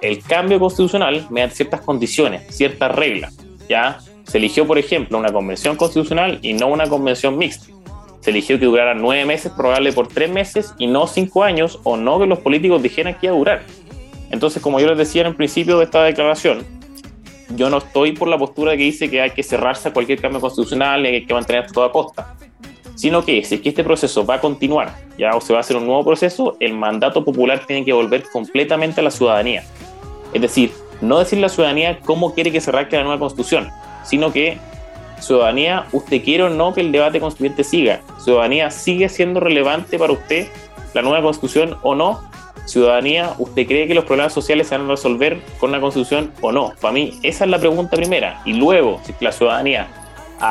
el 0.03 0.21
cambio 0.21 0.59
constitucional 0.59 1.25
mediante 1.29 1.55
ciertas 1.55 1.81
condiciones, 1.81 2.43
ciertas 2.55 2.93
reglas. 2.93 3.37
¿ya? 3.69 3.99
Se 4.25 4.37
eligió, 4.37 4.67
por 4.67 4.77
ejemplo, 4.77 5.17
una 5.17 5.31
convención 5.31 5.77
constitucional 5.77 6.39
y 6.41 6.53
no 6.53 6.67
una 6.67 6.87
convención 6.87 7.37
mixta. 7.37 7.73
Se 8.19 8.29
eligió 8.29 8.59
que 8.59 8.65
durara 8.65 8.93
nueve 8.93 9.25
meses, 9.25 9.51
probable 9.53 9.93
por 9.93 10.09
tres 10.09 10.29
meses 10.29 10.73
y 10.77 10.87
no 10.87 11.07
cinco 11.07 11.43
años, 11.43 11.79
o 11.83 11.95
no 11.95 12.19
que 12.19 12.25
los 12.25 12.39
políticos 12.39 12.83
dijeran 12.83 13.15
que 13.15 13.27
iba 13.27 13.35
a 13.35 13.37
durar. 13.37 13.63
Entonces, 14.29 14.61
como 14.61 14.79
yo 14.79 14.87
les 14.87 14.97
decía 14.97 15.21
en 15.21 15.27
el 15.27 15.35
principio 15.35 15.77
de 15.77 15.85
esta 15.85 16.03
declaración, 16.03 16.65
yo 17.55 17.69
no 17.69 17.77
estoy 17.77 18.11
por 18.11 18.27
la 18.27 18.37
postura 18.37 18.71
que 18.71 18.83
dice 18.83 19.09
que 19.09 19.21
hay 19.21 19.31
que 19.31 19.43
cerrarse 19.43 19.89
a 19.89 19.93
cualquier 19.93 20.19
cambio 20.19 20.41
constitucional 20.41 21.05
y 21.05 21.09
hay 21.09 21.25
que 21.25 21.33
mantener 21.33 21.63
a 21.63 21.67
toda 21.67 21.91
costa 21.91 22.35
sino 22.95 23.23
que 23.25 23.43
si 23.43 23.55
es 23.55 23.61
que 23.61 23.69
este 23.69 23.83
proceso 23.83 24.25
va 24.25 24.35
a 24.35 24.41
continuar 24.41 24.95
ya 25.17 25.35
o 25.35 25.41
se 25.41 25.53
va 25.53 25.59
a 25.59 25.61
hacer 25.61 25.77
un 25.77 25.85
nuevo 25.85 26.03
proceso, 26.03 26.57
el 26.59 26.73
mandato 26.73 27.23
popular 27.23 27.65
tiene 27.65 27.85
que 27.85 27.93
volver 27.93 28.23
completamente 28.31 29.01
a 29.01 29.03
la 29.03 29.11
ciudadanía. 29.11 29.63
Es 30.33 30.41
decir, 30.41 30.71
no 31.01 31.19
decir 31.19 31.39
la 31.39 31.49
ciudadanía 31.49 31.99
cómo 31.99 32.33
quiere 32.33 32.51
que 32.51 32.61
se 32.61 32.71
redacte 32.71 32.97
la 32.97 33.03
nueva 33.03 33.19
constitución, 33.19 33.69
sino 34.03 34.31
que 34.31 34.57
ciudadanía, 35.19 35.85
usted 35.91 36.23
quiere 36.23 36.43
o 36.43 36.49
no 36.49 36.73
que 36.73 36.81
el 36.81 36.91
debate 36.91 37.19
constituyente 37.19 37.63
siga. 37.63 38.01
Ciudadanía, 38.23 38.69
¿sigue 38.69 39.09
siendo 39.09 39.39
relevante 39.39 39.97
para 39.97 40.13
usted 40.13 40.47
la 40.93 41.01
nueva 41.01 41.21
constitución 41.21 41.77
o 41.81 41.95
no? 41.95 42.21
Ciudadanía, 42.65 43.33
¿usted 43.39 43.67
cree 43.67 43.87
que 43.87 43.93
los 43.93 44.05
problemas 44.05 44.33
sociales 44.33 44.67
se 44.67 44.77
van 44.77 44.87
a 44.87 44.91
resolver 44.91 45.41
con 45.59 45.71
la 45.71 45.81
constitución 45.81 46.31
o 46.41 46.51
no? 46.51 46.73
Para 46.79 46.93
mí, 46.93 47.19
esa 47.23 47.43
es 47.45 47.49
la 47.49 47.59
pregunta 47.59 47.95
primera. 47.95 48.41
Y 48.45 48.53
luego, 48.53 49.01
si 49.03 49.13
la 49.19 49.31
ciudadanía 49.31 49.87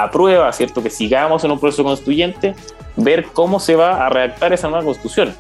aprueba, 0.01 0.51
¿cierto? 0.53 0.83
Que 0.83 0.91
sigamos 0.91 1.45
en 1.45 1.51
un 1.51 1.61
proceso 1.61 1.85
constituyente, 1.85 2.55
ver 2.97 3.27
cómo 3.33 3.61
se 3.61 3.77
va 3.77 4.07
a 4.07 4.09
redactar 4.09 4.53
esa 4.53 4.69
nueva 4.69 4.85
constitución. 4.85 5.35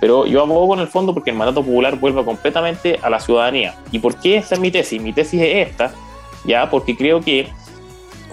Pero 0.00 0.26
yo 0.26 0.40
abogo 0.40 0.74
en 0.74 0.80
el 0.80 0.88
fondo 0.88 1.14
porque 1.14 1.30
el 1.30 1.36
mandato 1.36 1.62
popular 1.62 1.96
vuelva 1.98 2.24
completamente 2.24 2.98
a 3.02 3.10
la 3.10 3.20
ciudadanía. 3.20 3.76
¿Y 3.90 3.98
por 3.98 4.16
qué 4.16 4.36
esta 4.36 4.54
es 4.54 4.60
mi 4.60 4.70
tesis? 4.70 5.00
Mi 5.00 5.12
tesis 5.12 5.40
es 5.40 5.68
esta, 5.68 5.92
ya, 6.44 6.70
porque 6.70 6.96
creo 6.96 7.20
que 7.20 7.48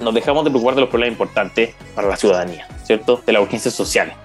nos 0.02 0.14
dejamos 0.14 0.44
de 0.44 0.50
preocupar 0.50 0.76
de 0.76 0.82
los 0.82 0.90
problemas 0.90 1.14
importantes 1.14 1.76
para 1.96 2.08
la 2.08 2.16
ciudadanía, 2.16 2.68
¿cierto? 2.84 3.22
De 3.26 3.34
las 3.34 3.42
urgencias 3.42 3.74
sociales, 3.74 4.16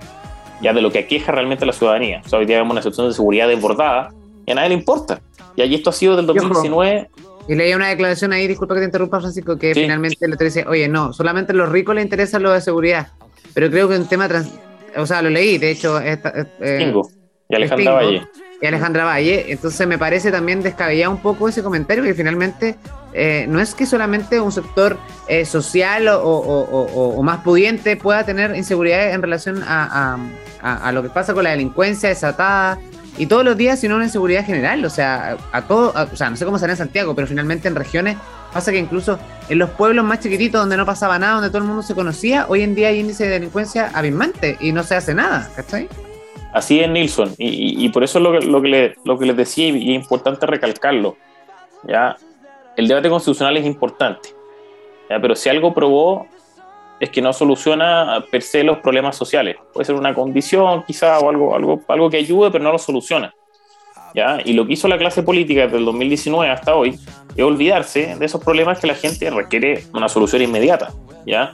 ya 0.60 0.72
de 0.72 0.80
lo 0.80 0.90
que 0.90 1.00
aqueja 1.00 1.32
realmente 1.32 1.64
a 1.64 1.66
la 1.66 1.72
ciudadanía. 1.72 2.22
O 2.24 2.28
sea, 2.28 2.38
hoy 2.38 2.46
día 2.46 2.58
vemos 2.58 2.72
una 2.72 2.82
situación 2.82 3.08
de 3.08 3.14
seguridad 3.14 3.48
desbordada 3.48 4.12
y 4.46 4.52
a 4.52 4.54
nadie 4.54 4.70
le 4.70 4.74
importa. 4.76 5.20
Y 5.56 5.62
allí 5.62 5.74
esto 5.74 5.90
ha 5.90 5.92
sido 5.92 6.16
del 6.16 6.26
2019 6.26 7.10
y 7.46 7.54
leía 7.54 7.76
una 7.76 7.88
declaración 7.88 8.32
ahí, 8.32 8.46
disculpa 8.46 8.74
que 8.74 8.80
te 8.80 8.86
interrumpa, 8.86 9.20
Francisco, 9.20 9.58
que 9.58 9.74
finalmente 9.74 10.26
le 10.26 10.36
dice, 10.36 10.64
oye, 10.66 10.88
no, 10.88 11.12
solamente 11.12 11.52
a 11.52 11.54
los 11.54 11.68
ricos 11.68 11.94
les 11.94 12.04
interesa 12.04 12.38
lo 12.38 12.52
de 12.52 12.60
seguridad. 12.60 13.08
Pero 13.52 13.70
creo 13.70 13.88
que 13.88 13.96
un 13.96 14.06
tema, 14.06 14.28
trans 14.28 14.50
o 14.96 15.06
sea, 15.06 15.22
lo 15.22 15.30
leí, 15.30 15.58
de 15.58 15.70
hecho. 15.70 15.98
Esta, 16.00 16.32
eh, 16.60 16.92
y 17.48 17.54
Alejandra 17.54 17.92
Valle. 17.92 18.22
Y 18.60 18.66
Alejandra 18.66 19.04
Valle. 19.04 19.46
Entonces 19.48 19.86
me 19.86 19.98
parece 19.98 20.30
también 20.30 20.62
descabellado 20.62 21.12
un 21.12 21.20
poco 21.20 21.48
ese 21.48 21.62
comentario, 21.62 22.02
que 22.02 22.14
finalmente 22.14 22.76
eh, 23.12 23.46
no 23.48 23.60
es 23.60 23.74
que 23.74 23.86
solamente 23.86 24.40
un 24.40 24.52
sector 24.52 24.96
eh, 25.28 25.44
social 25.44 26.08
o, 26.08 26.20
o, 26.22 27.22
más 27.22 27.42
pudiente 27.42 27.96
pueda 27.96 28.24
tener 28.24 28.56
inseguridad 28.56 29.12
en 29.12 29.22
relación 29.22 29.62
a, 29.66 30.18
a, 30.62 30.88
a, 30.88 30.92
lo 30.92 31.02
que 31.02 31.10
pasa 31.10 31.34
con 31.34 31.44
la 31.44 31.50
delincuencia 31.50 32.08
desatada 32.08 32.78
y 33.16 33.26
todos 33.26 33.44
los 33.44 33.56
días, 33.56 33.80
sino 33.80 33.96
una 33.96 34.04
inseguridad 34.04 34.44
general. 34.44 34.84
O 34.84 34.90
sea, 34.90 35.36
a 35.52 35.62
todo, 35.62 35.92
o 35.94 36.16
sea, 36.16 36.30
no 36.30 36.36
sé 36.36 36.44
cómo 36.44 36.58
será 36.58 36.72
en 36.72 36.76
Santiago, 36.76 37.14
pero 37.14 37.26
finalmente 37.26 37.68
en 37.68 37.74
regiones 37.74 38.16
pasa 38.52 38.70
que 38.70 38.78
incluso 38.78 39.18
en 39.48 39.58
los 39.58 39.70
pueblos 39.70 40.04
más 40.04 40.20
chiquititos 40.20 40.60
donde 40.60 40.76
no 40.76 40.86
pasaba 40.86 41.18
nada, 41.18 41.34
donde 41.34 41.48
todo 41.48 41.58
el 41.58 41.64
mundo 41.64 41.82
se 41.82 41.94
conocía, 41.94 42.46
hoy 42.48 42.62
en 42.62 42.74
día 42.74 42.88
hay 42.88 43.00
índice 43.00 43.24
de 43.24 43.30
delincuencia 43.30 43.90
abismante 43.92 44.56
y 44.60 44.72
no 44.72 44.84
se 44.84 44.94
hace 44.94 45.14
nada, 45.14 45.50
¿cachai? 45.56 45.88
Así 46.52 46.78
es, 46.78 46.88
Nilsson, 46.88 47.34
y, 47.36 47.88
por 47.88 48.04
eso 48.04 48.20
lo 48.20 48.38
que, 48.38 48.46
lo, 48.46 48.62
que 48.62 48.94
lo 49.04 49.18
que 49.18 49.26
les 49.26 49.36
decía, 49.36 49.66
y 49.70 49.90
es 49.90 50.00
importante 50.00 50.46
recalcarlo, 50.46 51.16
¿ya? 51.82 52.16
El 52.76 52.86
debate 52.86 53.08
constitucional 53.08 53.56
es 53.56 53.66
importante, 53.66 54.28
pero 55.08 55.34
si 55.34 55.48
algo 55.48 55.74
probó 55.74 56.28
es 57.00 57.10
que 57.10 57.20
no 57.20 57.32
soluciona 57.32 58.24
per 58.30 58.42
se 58.42 58.62
los 58.62 58.78
problemas 58.78 59.16
sociales. 59.16 59.56
Puede 59.72 59.84
ser 59.84 59.94
una 59.94 60.14
condición 60.14 60.84
quizá 60.86 61.18
o 61.18 61.28
algo, 61.28 61.54
algo, 61.54 61.82
algo 61.88 62.10
que 62.10 62.18
ayude, 62.18 62.50
pero 62.50 62.64
no 62.64 62.72
lo 62.72 62.78
soluciona. 62.78 63.34
¿ya? 64.14 64.38
Y 64.44 64.52
lo 64.52 64.66
que 64.66 64.74
hizo 64.74 64.88
la 64.88 64.98
clase 64.98 65.22
política 65.22 65.62
desde 65.62 65.78
el 65.78 65.84
2019 65.84 66.50
hasta 66.50 66.74
hoy 66.74 66.98
es 67.36 67.44
olvidarse 67.44 68.16
de 68.16 68.24
esos 68.24 68.42
problemas 68.42 68.78
que 68.78 68.86
la 68.86 68.94
gente 68.94 69.28
requiere 69.30 69.84
una 69.92 70.08
solución 70.08 70.42
inmediata. 70.42 70.92
¿ya? 71.26 71.52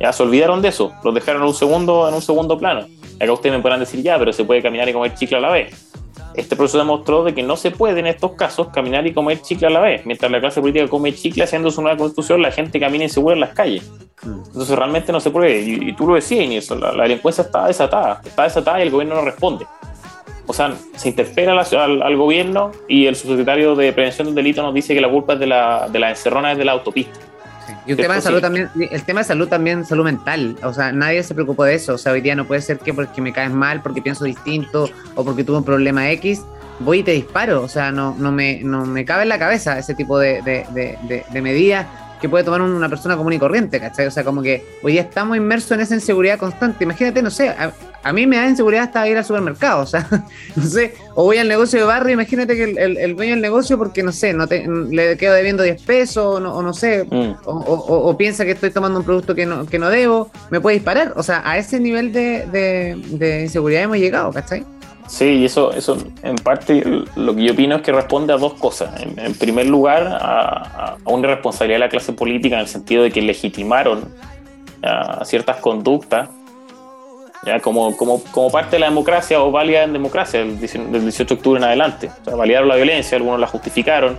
Ya 0.00 0.12
se 0.12 0.22
olvidaron 0.22 0.60
de 0.60 0.68
eso, 0.68 0.92
los 1.02 1.14
dejaron 1.14 1.42
un 1.42 1.54
segundo, 1.54 2.08
en 2.08 2.14
un 2.14 2.22
segundo 2.22 2.58
plano. 2.58 2.86
Acá 3.20 3.32
ustedes 3.32 3.54
me 3.54 3.62
podrán 3.62 3.80
decir, 3.80 4.02
ya, 4.02 4.18
pero 4.18 4.32
se 4.32 4.44
puede 4.44 4.60
caminar 4.60 4.88
y 4.88 4.92
comer 4.92 5.14
chicle 5.14 5.36
a 5.36 5.40
la 5.40 5.50
vez. 5.50 5.92
Este 6.34 6.56
proceso 6.56 6.78
demostró 6.78 7.24
de 7.24 7.34
que 7.34 7.42
no 7.42 7.56
se 7.56 7.70
puede 7.70 8.00
en 8.00 8.06
estos 8.06 8.32
casos 8.32 8.68
caminar 8.68 9.06
y 9.06 9.12
comer 9.12 9.40
chicle 9.40 9.68
a 9.68 9.70
la 9.70 9.80
vez. 9.80 10.04
Mientras 10.04 10.30
la 10.30 10.40
clase 10.40 10.60
política 10.60 10.88
come 10.88 11.14
chicle 11.14 11.44
haciendo 11.44 11.70
su 11.70 11.80
nueva 11.80 11.96
constitución, 11.96 12.42
la 12.42 12.50
gente 12.50 12.80
camina 12.80 13.04
insegura 13.04 13.34
en 13.34 13.40
las 13.40 13.54
calles. 13.54 13.90
Mm. 14.22 14.42
Entonces 14.46 14.76
realmente 14.76 15.12
no 15.12 15.20
se 15.20 15.30
puede. 15.30 15.60
Y, 15.60 15.92
tú 15.94 16.06
lo 16.06 16.14
decías, 16.14 16.44
Inés, 16.44 16.70
la, 16.70 16.92
la 16.92 17.02
delincuencia 17.04 17.42
está 17.42 17.66
desatada. 17.66 18.20
Está 18.24 18.44
desatada 18.44 18.80
y 18.80 18.82
el 18.82 18.90
gobierno 18.90 19.14
no 19.14 19.22
responde. 19.22 19.66
O 20.46 20.52
sea, 20.52 20.74
se 20.96 21.08
interpela 21.08 21.58
al, 21.58 22.02
al, 22.02 22.16
gobierno 22.16 22.70
y 22.86 23.06
el 23.06 23.16
subsecretario 23.16 23.74
de 23.74 23.92
Prevención 23.92 24.26
del 24.26 24.34
Delito 24.34 24.62
nos 24.62 24.74
dice 24.74 24.94
que 24.94 25.00
la 25.00 25.08
culpa 25.08 25.34
es 25.34 25.40
de 25.40 25.46
la, 25.46 25.88
de 25.88 25.98
la 25.98 26.10
encerrona 26.10 26.52
es 26.52 26.58
de 26.58 26.64
la 26.64 26.72
autopista. 26.72 27.18
Y 27.86 27.92
un 27.92 27.98
tema 27.98 28.14
de 28.14 28.20
salud 28.20 28.40
también, 28.40 28.70
el 28.90 29.02
tema 29.04 29.20
de 29.20 29.24
salud 29.24 29.48
también, 29.48 29.84
salud 29.84 30.04
mental. 30.04 30.56
O 30.62 30.72
sea, 30.72 30.92
nadie 30.92 31.22
se 31.22 31.34
preocupó 31.34 31.64
de 31.64 31.74
eso. 31.74 31.94
O 31.94 31.98
sea, 31.98 32.12
hoy 32.12 32.20
día 32.20 32.34
no 32.34 32.46
puede 32.46 32.60
ser 32.60 32.78
que 32.78 32.94
porque 32.94 33.20
me 33.20 33.32
caes 33.32 33.52
mal, 33.52 33.82
porque 33.82 34.02
pienso 34.02 34.24
distinto 34.24 34.88
o 35.14 35.24
porque 35.24 35.44
tuve 35.44 35.58
un 35.58 35.64
problema 35.64 36.10
X, 36.12 36.42
voy 36.80 37.00
y 37.00 37.02
te 37.02 37.12
disparo. 37.12 37.62
O 37.62 37.68
sea, 37.68 37.92
no, 37.92 38.14
no, 38.18 38.32
me, 38.32 38.60
no 38.62 38.84
me 38.86 39.04
cabe 39.04 39.22
en 39.22 39.28
la 39.28 39.38
cabeza 39.38 39.78
ese 39.78 39.94
tipo 39.94 40.18
de, 40.18 40.42
de, 40.42 40.66
de, 40.72 41.24
de 41.30 41.42
medidas 41.42 41.86
que 42.20 42.28
puede 42.28 42.44
tomar 42.44 42.62
una 42.62 42.88
persona 42.88 43.16
común 43.16 43.34
y 43.34 43.38
corriente, 43.38 43.78
¿cachai? 43.78 44.06
O 44.06 44.10
sea, 44.10 44.24
como 44.24 44.40
que 44.40 44.64
hoy 44.82 44.92
día 44.92 45.02
estamos 45.02 45.36
inmersos 45.36 45.72
en 45.72 45.80
esa 45.80 45.94
inseguridad 45.94 46.38
constante. 46.38 46.84
Imagínate, 46.84 47.20
no 47.20 47.30
sé, 47.30 47.54
a, 48.04 48.12
mí 48.12 48.26
me 48.26 48.36
da 48.36 48.48
inseguridad 48.48 48.84
hasta 48.84 49.08
ir 49.08 49.16
al 49.16 49.24
supermercado, 49.24 49.82
o 49.82 49.86
sea, 49.86 50.06
no 50.56 50.62
sé, 50.64 50.94
o 51.14 51.24
voy 51.24 51.38
al 51.38 51.48
negocio 51.48 51.80
de 51.80 51.86
barrio, 51.86 52.12
imagínate 52.12 52.54
que 52.54 52.64
el, 52.64 52.96
el, 52.96 53.16
dueño 53.16 53.32
del 53.32 53.42
negocio, 53.42 53.78
porque 53.78 54.02
no 54.02 54.12
sé, 54.12 54.32
no 54.32 54.46
te, 54.46 54.66
le 54.66 55.16
quedo 55.16 55.34
debiendo 55.34 55.62
10 55.62 55.82
pesos, 55.82 56.36
o 56.36 56.40
no, 56.40 56.54
o 56.54 56.62
no 56.62 56.72
sé, 56.72 57.04
mm. 57.04 57.36
o, 57.46 57.52
o, 57.52 58.16
piensa 58.16 58.44
que 58.44 58.52
estoy 58.52 58.70
tomando 58.70 58.98
un 58.98 59.04
producto 59.04 59.34
que 59.34 59.46
no, 59.46 59.66
que 59.66 59.78
no 59.78 59.88
debo, 59.88 60.30
me 60.50 60.60
puede 60.60 60.76
disparar. 60.76 61.12
O 61.16 61.22
sea, 61.22 61.42
a 61.44 61.58
ese 61.58 61.80
nivel 61.80 62.12
de, 62.12 62.46
de, 62.46 62.96
de 63.16 63.42
inseguridad 63.42 63.82
hemos 63.82 63.98
llegado, 63.98 64.32
¿cachai? 64.32 64.64
Sí, 65.06 65.24
y 65.24 65.44
eso, 65.44 65.72
eso 65.72 65.98
en 66.22 66.36
parte 66.36 66.82
lo 67.14 67.34
que 67.34 67.44
yo 67.44 67.52
opino 67.52 67.76
es 67.76 67.82
que 67.82 67.92
responde 67.92 68.32
a 68.32 68.36
dos 68.36 68.54
cosas. 68.54 69.02
En, 69.02 69.34
primer 69.34 69.66
lugar, 69.66 70.18
a, 70.20 70.96
una 71.04 71.28
responsabilidad 71.28 71.76
de 71.76 71.86
la 71.86 71.88
clase 71.90 72.12
política 72.12 72.56
en 72.56 72.62
el 72.62 72.68
sentido 72.68 73.02
de 73.02 73.10
que 73.10 73.20
legitimaron 73.20 74.08
ciertas 75.24 75.56
conductas 75.58 76.28
como, 77.62 77.96
como, 77.96 78.22
como, 78.24 78.50
parte 78.50 78.76
de 78.76 78.80
la 78.80 78.88
democracia 78.88 79.42
o 79.42 79.50
válida 79.50 79.82
en 79.82 79.92
democracia 79.92 80.40
del 80.40 80.58
18 80.58 81.24
de 81.24 81.34
octubre 81.34 81.58
en 81.58 81.64
adelante. 81.64 82.10
O 82.26 82.44
la 82.44 82.76
violencia, 82.76 83.16
algunos 83.16 83.40
la 83.40 83.46
justificaron. 83.46 84.18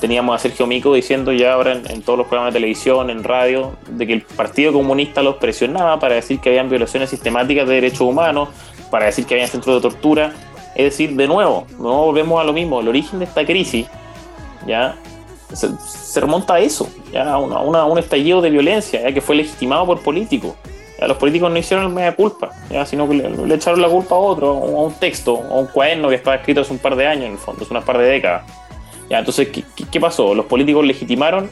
Teníamos 0.00 0.36
a 0.36 0.38
Sergio 0.38 0.66
Mico 0.66 0.92
diciendo 0.92 1.32
ya 1.32 1.54
ahora 1.54 1.72
en, 1.72 2.02
todos 2.02 2.18
los 2.18 2.26
programas 2.26 2.52
de 2.52 2.58
televisión, 2.58 3.10
en 3.10 3.24
radio, 3.24 3.76
de 3.88 4.06
que 4.06 4.12
el 4.12 4.22
Partido 4.22 4.72
Comunista 4.72 5.22
los 5.22 5.36
presionaba 5.36 5.98
para 5.98 6.16
decir 6.16 6.40
que 6.40 6.50
habían 6.50 6.68
violaciones 6.68 7.10
sistemáticas 7.10 7.66
de 7.68 7.74
derechos 7.74 8.02
humanos, 8.02 8.48
para 8.90 9.06
decir 9.06 9.24
que 9.24 9.34
había 9.34 9.46
centros 9.46 9.76
de 9.76 9.88
tortura. 9.88 10.32
Es 10.74 10.84
decir, 10.84 11.14
de 11.14 11.28
nuevo, 11.28 11.66
no 11.78 12.04
volvemos 12.04 12.40
a 12.40 12.44
lo 12.44 12.52
mismo. 12.52 12.80
El 12.80 12.88
origen 12.88 13.20
de 13.20 13.26
esta 13.26 13.46
crisis 13.46 13.86
ya 14.66 14.96
se, 15.52 16.20
remonta 16.20 16.54
a 16.54 16.60
eso, 16.60 16.88
ya 17.12 17.30
a, 17.30 17.38
una, 17.38 17.84
un 17.84 17.98
estallido 17.98 18.40
de 18.40 18.50
violencia, 18.50 19.00
ya 19.00 19.12
que 19.12 19.20
fue 19.20 19.36
legitimado 19.36 19.86
por 19.86 20.00
políticos. 20.00 20.54
Ya, 20.98 21.08
los 21.08 21.16
políticos 21.16 21.50
no 21.50 21.58
hicieron 21.58 21.92
media 21.92 22.14
culpa, 22.14 22.50
ya, 22.70 22.86
sino 22.86 23.08
que 23.08 23.14
le, 23.14 23.54
echaron 23.54 23.82
la 23.82 23.88
culpa 23.88 24.14
a 24.14 24.18
otro, 24.18 24.50
a 24.50 24.82
un 24.82 24.94
texto, 24.94 25.42
a 25.50 25.54
un 25.54 25.66
cuaderno 25.66 26.08
que 26.08 26.14
estaba 26.14 26.36
escrito 26.36 26.60
hace 26.60 26.72
un 26.72 26.78
par 26.78 26.94
de 26.96 27.06
años, 27.06 27.26
en 27.26 27.32
el 27.32 27.38
fondo, 27.38 27.62
hace 27.62 27.72
unas 27.72 27.84
par 27.84 27.98
de 27.98 28.04
décadas. 28.04 28.44
Ya, 29.10 29.18
entonces, 29.18 29.48
¿qué, 29.48 30.00
pasó? 30.00 30.34
Los 30.34 30.46
políticos 30.46 30.84
legitimaron 30.84 31.50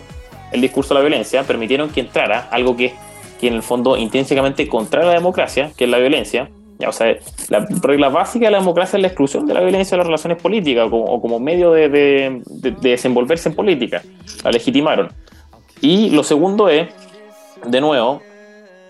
el 0.53 0.61
discurso 0.61 0.95
de 0.95 1.01
la 1.01 1.07
violencia, 1.07 1.43
permitieron 1.43 1.91
que 1.91 2.01
entrara 2.01 2.49
algo 2.51 2.77
que, 2.77 2.95
que 3.41 3.49
en 3.49 3.55
el 3.55 3.63
fondo 3.63 3.97
intrínsecamente 3.97 4.69
contra 4.69 5.05
la 5.05 5.13
democracia, 5.13 5.73
que 5.77 5.85
es 5.85 5.91
la 5.91 5.99
violencia, 5.99 6.49
o 6.89 6.93
sea, 6.93 7.17
la 7.49 7.67
regla 7.83 8.09
básica 8.09 8.47
de 8.47 8.53
la 8.53 8.59
democracia 8.59 8.97
es 8.97 9.03
la 9.03 9.09
exclusión 9.09 9.47
de 9.47 9.55
la 9.55 9.61
violencia 9.61 9.97
de 9.97 9.99
las 9.99 10.07
relaciones 10.07 10.41
políticas 10.41 10.89
o 10.91 11.21
como, 11.21 11.39
medio 11.39 11.73
de, 11.73 12.43
desenvolverse 12.81 13.49
en 13.49 13.55
política. 13.55 14.03
La 14.45 14.51
legitimaron. 14.51 15.11
Y 15.81 16.11
lo 16.11 16.23
segundo 16.23 16.69
es, 16.69 16.89
de 17.67 17.81
nuevo, 17.81 18.23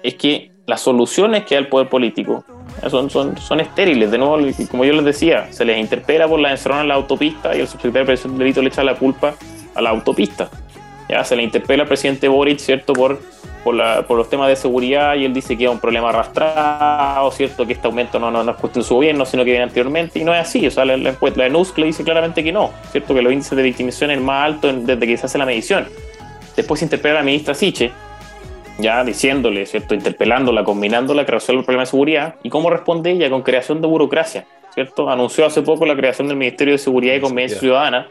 es 0.02 0.14
que 0.14 0.52
las 0.66 0.80
soluciones 0.80 1.44
que 1.44 1.54
da 1.54 1.60
el 1.60 1.68
poder 1.68 1.88
político 1.88 2.44
son, 2.88 3.10
son, 3.10 3.36
son 3.38 3.60
estériles. 3.60 4.10
De 4.10 4.18
nuevo, 4.18 4.38
como 4.70 4.84
yo 4.84 4.92
les 4.92 5.04
decía, 5.04 5.52
se 5.52 5.64
les 5.64 5.78
interpela 5.78 6.28
por 6.28 6.40
la 6.40 6.50
encerrona 6.50 6.82
en 6.82 6.88
la 6.88 6.94
autopista 6.94 7.56
y 7.56 7.60
el 7.60 7.66
subsecretario 7.66 8.00
de 8.00 8.06
Prevención 8.06 8.32
del 8.32 8.38
Delito 8.38 8.62
le 8.62 8.68
echa 8.68 8.84
la 8.84 8.94
culpa 8.94 9.34
a 9.74 9.82
la 9.82 9.90
autopista. 9.90 10.48
Ya 11.08 11.24
se 11.24 11.36
le 11.36 11.42
interpela 11.42 11.82
al 11.82 11.88
presidente 11.88 12.28
Boric, 12.28 12.58
¿cierto?, 12.58 12.92
por 12.92 13.18
por, 13.62 13.74
los 14.10 14.28
temas 14.28 14.48
de 14.48 14.56
seguridad 14.56 15.14
y 15.14 15.24
él 15.24 15.32
dice 15.32 15.56
que 15.56 15.64
es 15.64 15.70
un 15.70 15.78
problema 15.78 16.08
arrastrado, 16.08 17.30
¿cierto? 17.30 17.66
Que 17.66 17.74
este 17.74 17.86
aumento 17.86 18.18
no, 18.18 18.30
no, 18.30 18.40
es 18.50 18.56
cuestión 18.56 18.82
de 18.82 18.88
su 18.88 18.94
gobierno, 18.94 19.24
sino 19.24 19.44
que 19.44 19.50
viene 19.50 19.64
anteriormente 19.64 20.18
y 20.18 20.24
no 20.24 20.34
es 20.34 20.40
así. 20.40 20.66
O 20.66 20.70
sea, 20.70 20.84
la, 20.84 20.96
la, 20.96 21.14
la 21.36 21.46
ENUSC 21.46 21.78
le 21.78 21.86
dice 21.86 22.04
claramente 22.04 22.42
que 22.42 22.52
no, 22.52 22.70
¿cierto? 22.90 23.14
Que 23.14 23.22
los 23.22 23.32
índices 23.32 23.56
de 23.56 23.62
victimización 23.62 24.10
es 24.10 24.20
más 24.20 24.46
alto 24.46 24.72
desde 24.72 25.06
que 25.06 25.16
se 25.16 25.26
hace 25.26 25.38
la 25.38 25.46
medición. 25.46 25.86
Después 26.56 26.80
se 26.80 26.86
interpela 26.86 27.16
a 27.16 27.18
la 27.18 27.24
ministra 27.24 27.54
Siche, 27.54 27.92
ya 28.78 29.04
diciéndole, 29.04 29.66
¿cierto? 29.66 29.94
Interpelándola, 29.94 30.64
combinándola 30.64 31.24
que 31.24 31.32
resuelve 31.32 31.60
el 31.60 31.64
problema 31.64 31.82
de 31.82 31.90
seguridad. 31.90 32.34
¿Y 32.42 32.50
cómo 32.50 32.70
responde 32.70 33.10
ella? 33.10 33.30
Con 33.30 33.42
creación 33.42 33.80
de 33.80 33.86
burocracia, 33.86 34.46
¿cierto? 34.74 35.08
Anunció 35.10 35.46
hace 35.46 35.62
poco 35.62 35.86
la 35.86 35.96
creación 35.96 36.28
del 36.28 36.36
Ministerio 36.36 36.72
de 36.72 36.78
Seguridad 36.78 37.14
y 37.14 37.20
Convivencia 37.20 37.58
Ciudadana. 37.58 38.08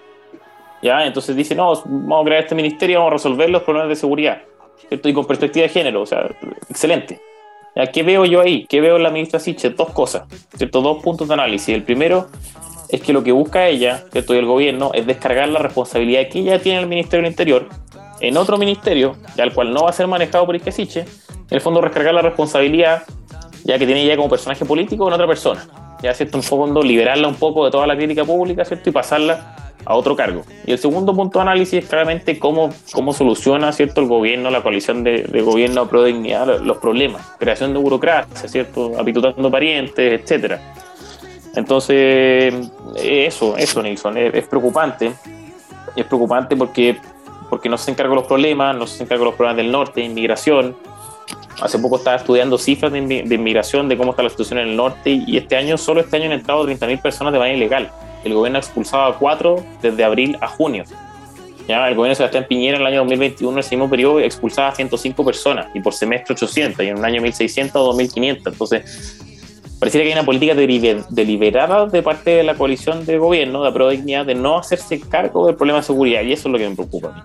¿Ya? 0.81 1.05
Entonces 1.05 1.35
dice, 1.35 1.53
no, 1.53 1.73
vamos 1.85 2.21
a 2.21 2.25
crear 2.25 2.43
este 2.43 2.55
ministerio, 2.55 2.99
vamos 2.99 3.11
a 3.11 3.13
resolver 3.17 3.49
los 3.49 3.61
problemas 3.61 3.89
de 3.89 3.95
seguridad 3.95 4.41
y 4.89 5.13
con 5.13 5.25
perspectiva 5.25 5.63
de 5.63 5.69
género, 5.69 6.01
o 6.01 6.05
sea, 6.05 6.29
excelente. 6.69 7.19
¿Qué 7.93 8.03
veo 8.03 8.25
yo 8.25 8.41
ahí? 8.41 8.65
¿Qué 8.67 8.81
veo 8.81 8.97
en 8.97 9.03
la 9.03 9.09
ministra 9.09 9.39
Siche? 9.39 9.69
Dos 9.69 9.91
cosas, 9.91 10.23
¿cierto? 10.55 10.81
Dos 10.81 11.01
puntos 11.01 11.27
de 11.27 11.33
análisis. 11.33 11.69
El 11.69 11.83
primero 11.83 12.27
es 12.89 13.01
que 13.01 13.13
lo 13.13 13.23
que 13.23 13.31
busca 13.31 13.67
ella, 13.67 14.03
¿cierto? 14.11 14.35
y 14.35 14.37
el 14.39 14.45
gobierno, 14.45 14.91
es 14.93 15.07
descargar 15.07 15.47
la 15.47 15.59
responsabilidad 15.59 16.27
que 16.29 16.39
ella 16.39 16.59
tiene 16.59 16.79
en 16.79 16.83
el 16.83 16.89
Ministerio 16.89 17.23
del 17.23 17.31
Interior 17.31 17.69
en 18.21 18.37
otro 18.37 18.57
ministerio, 18.57 19.15
al 19.37 19.53
cual 19.53 19.73
no 19.73 19.83
va 19.83 19.89
a 19.89 19.93
ser 19.93 20.07
manejado 20.07 20.45
por 20.45 20.59
Siche, 20.71 21.01
en 21.01 21.07
el 21.49 21.61
fondo 21.61 21.81
descargar 21.81 22.13
la 22.13 22.21
responsabilidad, 22.21 23.03
ya 23.63 23.77
que 23.77 23.85
tiene 23.85 24.03
ella 24.03 24.15
como 24.15 24.29
personaje 24.29 24.63
político, 24.65 25.07
en 25.07 25.13
otra 25.13 25.27
persona. 25.27 25.67
Ya, 26.01 26.13
¿cierto? 26.13 26.37
En 26.37 26.43
fondo, 26.43 26.81
liberarla 26.81 27.27
un 27.27 27.35
poco 27.35 27.65
de 27.65 27.71
toda 27.71 27.85
la 27.85 27.95
crítica 27.95 28.23
pública, 28.23 28.65
¿cierto? 28.65 28.89
Y 28.89 28.93
pasarla 28.93 29.55
a 29.85 29.95
otro 29.95 30.15
cargo. 30.15 30.43
Y 30.65 30.71
el 30.71 30.77
segundo 30.77 31.15
punto 31.15 31.39
de 31.39 31.43
análisis 31.43 31.83
es 31.83 31.89
claramente 31.89 32.37
cómo, 32.39 32.69
cómo 32.91 33.13
soluciona 33.13 33.71
¿cierto? 33.71 34.01
el 34.01 34.07
gobierno, 34.07 34.49
la 34.49 34.61
coalición 34.61 35.03
de, 35.03 35.23
gobierno 35.41 35.87
pro 35.87 36.03
dignidad 36.03 36.59
los 36.61 36.77
problemas. 36.77 37.25
Creación 37.39 37.73
de 37.73 37.79
burocracia, 37.79 38.47
¿cierto? 38.47 38.93
apitutando 38.99 39.49
parientes, 39.49 40.21
etcétera. 40.21 40.59
Entonces, 41.55 42.53
eso, 42.95 43.57
eso, 43.57 43.83
Nilsson, 43.83 44.17
es, 44.17 44.47
preocupante. 44.47 45.11
Es 45.95 46.05
preocupante 46.05 46.55
porque, 46.55 46.97
porque 47.51 47.69
no 47.69 47.77
se 47.77 47.91
encarga 47.91 48.15
los 48.15 48.25
problemas, 48.25 48.75
no 48.75 48.87
se 48.87 49.03
encarga 49.03 49.23
los 49.25 49.35
problemas 49.35 49.57
del 49.57 49.71
norte, 49.71 50.01
inmigración. 50.01 50.75
Hace 51.61 51.77
poco 51.77 51.97
estaba 51.97 52.17
estudiando 52.17 52.57
cifras 52.57 52.91
de, 52.91 52.97
inmigración, 52.97 53.87
de 53.87 53.95
cómo 53.95 54.09
está 54.09 54.23
la 54.23 54.31
situación 54.31 54.57
en 54.57 54.69
el 54.69 54.75
norte, 54.75 55.11
y 55.11 55.37
este 55.37 55.55
año, 55.55 55.77
solo 55.77 56.01
este 56.01 56.15
año 56.15 56.25
han 56.25 56.31
entrado 56.31 56.65
30.000 56.65 56.99
personas 56.99 57.31
de 57.31 57.37
manera 57.37 57.55
ilegal 57.55 57.91
el 58.23 58.33
gobierno 58.33 58.57
ha 58.57 58.61
expulsado 58.61 59.03
a 59.03 59.17
cuatro 59.17 59.63
desde 59.81 60.03
abril 60.03 60.37
a 60.41 60.47
junio. 60.47 60.83
¿Ya? 61.67 61.87
El 61.87 61.95
gobierno 61.95 62.15
Sebastián 62.15 62.45
Piñera 62.47 62.77
en 62.77 62.81
el 62.81 62.87
año 62.87 62.97
2021, 62.99 63.53
en 63.53 63.59
ese 63.59 63.75
mismo 63.75 63.89
periodo, 63.89 64.19
expulsaba 64.19 64.69
a 64.69 64.75
105 64.75 65.23
personas 65.23 65.67
y 65.73 65.79
por 65.79 65.93
semestre 65.93 66.33
800 66.33 66.83
y 66.83 66.89
en 66.89 66.97
un 66.97 67.05
año 67.05 67.21
1600 67.21 67.75
o 67.75 67.85
2500. 67.85 68.53
Entonces, 68.53 69.19
pareciera 69.79 70.03
que 70.03 70.09
hay 70.09 70.13
una 70.13 70.25
política 70.25 70.55
deliberada 70.55 71.85
de 71.85 72.01
parte 72.01 72.31
de 72.31 72.43
la 72.43 72.55
coalición 72.55 73.05
de 73.05 73.17
gobierno, 73.17 73.63
de 73.63 73.79
la 73.79 73.89
Dignidad, 73.89 74.25
de 74.25 74.35
no 74.35 74.57
hacerse 74.57 74.99
cargo 74.99 75.45
del 75.47 75.55
problema 75.55 75.79
de 75.79 75.85
seguridad 75.85 76.21
y 76.23 76.33
eso 76.33 76.49
es 76.49 76.51
lo 76.51 76.57
que 76.57 76.69
me 76.69 76.75
preocupa 76.75 77.09
a 77.09 77.11
mí. 77.13 77.21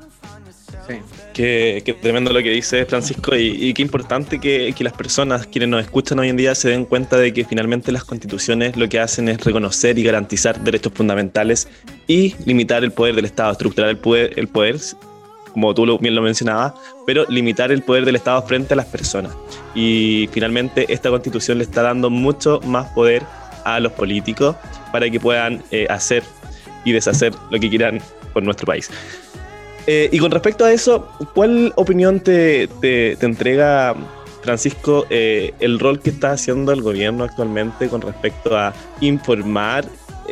Qué, 1.35 1.97
tremendo 2.01 2.33
lo 2.33 2.43
que 2.43 2.51
dice 2.51 2.87
Francisco 2.87 3.37
y, 3.37 3.75
qué 3.75 3.83
importante 3.83 4.39
que, 4.41 4.75
las 4.81 4.93
personas, 4.93 5.47
quienes 5.47 5.69
nos 5.69 5.83
escuchan 5.83 6.19
hoy 6.19 6.29
en 6.29 6.37
día, 6.37 6.55
se 6.55 6.71
den 6.71 6.85
cuenta 6.85 7.19
de 7.19 7.33
que 7.33 7.45
finalmente 7.45 7.93
las 7.93 8.05
constituciones 8.05 8.77
lo 8.77 8.89
que 8.89 9.01
hacen 9.01 9.29
es 9.29 9.45
reconocer 9.45 9.99
y 9.99 10.03
garantizar 10.03 10.59
derechos 10.61 10.93
fundamentales 10.95 11.69
y 12.07 12.35
limitar 12.45 12.85
el 12.85 12.93
poder 12.93 13.15
del 13.15 13.27
Estado, 13.27 13.53
estructurar 13.53 13.91
el 13.91 13.99
poder, 13.99 14.33
el 14.39 14.49
poder 14.49 14.77
como 15.53 15.75
tú 15.75 15.99
bien 15.99 16.15
lo 16.15 16.21
mencionabas, 16.21 16.75
pero 17.07 17.25
limitar 17.31 17.73
el 17.73 17.83
poder 17.83 18.05
del 18.05 18.17
Estado 18.17 18.43
frente 18.43 18.75
a 18.75 18.77
las 18.77 18.85
personas. 18.87 19.33
Y 19.75 20.29
finalmente 20.31 20.85
esta 20.93 21.09
constitución 21.09 21.57
le 21.59 21.65
está 21.65 21.81
dando 21.81 22.11
mucho 22.11 22.61
más 22.67 22.89
poder 22.91 23.23
a 23.65 23.81
los 23.81 23.93
políticos 23.93 24.55
para 24.93 25.09
que 25.09 25.19
puedan 25.19 25.63
eh, 25.71 25.87
hacer 25.89 26.23
y 26.85 26.93
deshacer 26.93 27.33
lo 27.51 27.59
que 27.59 27.71
quieran 27.71 28.01
por 28.35 28.43
nuestro 28.43 28.67
país. 28.67 28.91
Eh, 29.87 30.09
y 30.11 30.19
con 30.19 30.31
respecto 30.31 30.65
a 30.65 30.73
eso, 30.73 31.09
¿cuál 31.35 31.73
opinión 31.77 32.21
te, 32.21 32.69
entrega, 33.21 33.95
Francisco, 34.43 35.07
eh, 35.11 35.55
el 35.61 35.79
rol 35.79 36.01
que 36.01 36.11
está 36.11 36.33
haciendo 36.33 36.73
el 36.73 36.83
gobierno 36.83 37.25
actualmente 37.25 37.89
con 37.89 38.01
respecto 38.01 38.57
a 38.57 38.75
informar 39.01 39.85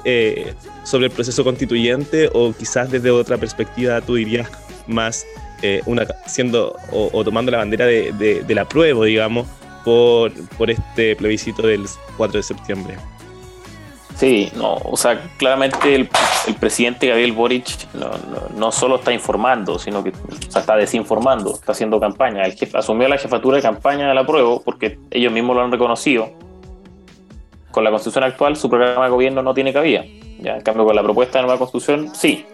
eh, 0.04 0.54
sobre 0.82 1.06
el 1.06 1.12
proceso 1.12 1.44
constituyente 1.44 2.28
o 2.32 2.52
quizás 2.52 2.90
desde 2.90 3.10
otra 3.10 3.38
perspectiva 3.38 4.00
tú 4.00 4.16
dirías 4.16 4.48
más 4.86 5.24
eh, 5.62 5.80
una, 5.86 6.06
siendo 6.26 6.76
o, 6.90 7.24
tomando 7.24 7.50
la 7.50 7.58
bandera 7.58 7.86
de, 7.86 8.12
de, 8.12 8.54
la 8.54 8.68
prueba, 8.68 9.06
digamos, 9.06 9.46
por, 9.82 10.30
por 10.58 10.70
este 10.70 11.16
plebiscito 11.16 11.66
del 11.66 11.86
4 12.18 12.36
de 12.36 12.42
septiembre. 12.42 12.96
Sí, 14.16 14.52
no, 14.54 14.76
o 14.76 14.96
sea, 14.96 15.20
claramente 15.38 15.94
el, 15.94 16.08
presidente 16.60 17.08
Gabriel 17.08 17.32
Boric 17.32 17.88
no, 18.56 18.70
solo 18.70 18.96
está 18.96 19.12
informando, 19.12 19.78
sino 19.78 20.04
que 20.04 20.12
está 20.56 20.76
desinformando, 20.76 21.54
está 21.54 21.72
haciendo 21.72 21.98
campaña. 21.98 22.44
El 22.44 22.56
asumió 22.74 23.08
la 23.08 23.18
jefatura 23.18 23.56
de 23.56 23.62
campaña 23.62 24.08
de 24.08 24.14
la 24.14 24.24
prueba 24.24 24.60
porque 24.64 24.98
ellos 25.10 25.32
mismos 25.32 25.56
lo 25.56 25.62
han 25.62 25.72
reconocido. 25.72 26.30
Con 27.72 27.82
la 27.82 27.90
constitución 27.90 28.22
actual, 28.22 28.56
su 28.56 28.70
programa 28.70 29.06
de 29.06 29.10
gobierno 29.10 29.42
no 29.42 29.52
tiene 29.52 29.72
cabida. 29.72 30.04
Ya, 30.38 30.56
en 30.56 30.62
cambio, 30.62 30.84
con 30.84 30.94
la 30.94 31.02
propuesta 31.02 31.38
de 31.38 31.46
nueva 31.46 31.58
constitución, 31.58 32.14
sí. 32.14 32.46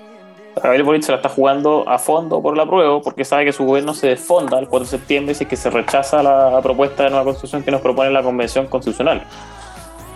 Gabriel 0.57 0.83
Boric 0.83 1.03
se 1.03 1.13
la 1.13 1.17
está 1.17 1.29
jugando 1.29 1.89
a 1.89 1.99
fondo 1.99 2.43
por 2.43 2.57
la 2.57 2.67
prueba 2.67 3.01
porque 3.03 3.25
sabe 3.25 3.45
que 3.45 3.53
su 3.53 3.65
gobierno 3.65 3.93
se 3.95 4.09
desfonda 4.09 4.59
el 4.59 4.67
4 4.67 4.85
de 4.85 4.91
septiembre 4.91 5.35
si 5.35 5.45
se 5.45 5.71
rechaza 5.71 6.23
la 6.23 6.61
propuesta 6.63 7.05
de 7.05 7.11
nueva 7.11 7.25
constitución 7.25 7.63
que 7.63 7.71
nos 7.71 7.83
propone 7.83 8.11
la 8.11 8.23
Convención 8.23 8.67
Constitucional. 8.67 9.25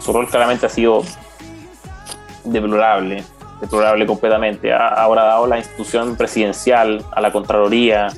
Su 0.00 0.12
rol 0.12 0.28
claramente 0.28 0.66
ha 0.66 0.68
sido 0.68 1.02
deplorable, 2.44 3.24
deplorable 3.60 4.06
completamente. 4.06 4.72
Ha 4.72 4.88
ahora 4.88 5.24
dado 5.24 5.46
la 5.46 5.58
institución 5.58 6.16
presidencial 6.16 7.04
a 7.12 7.20
la 7.20 7.32
Contraloría 7.32 8.08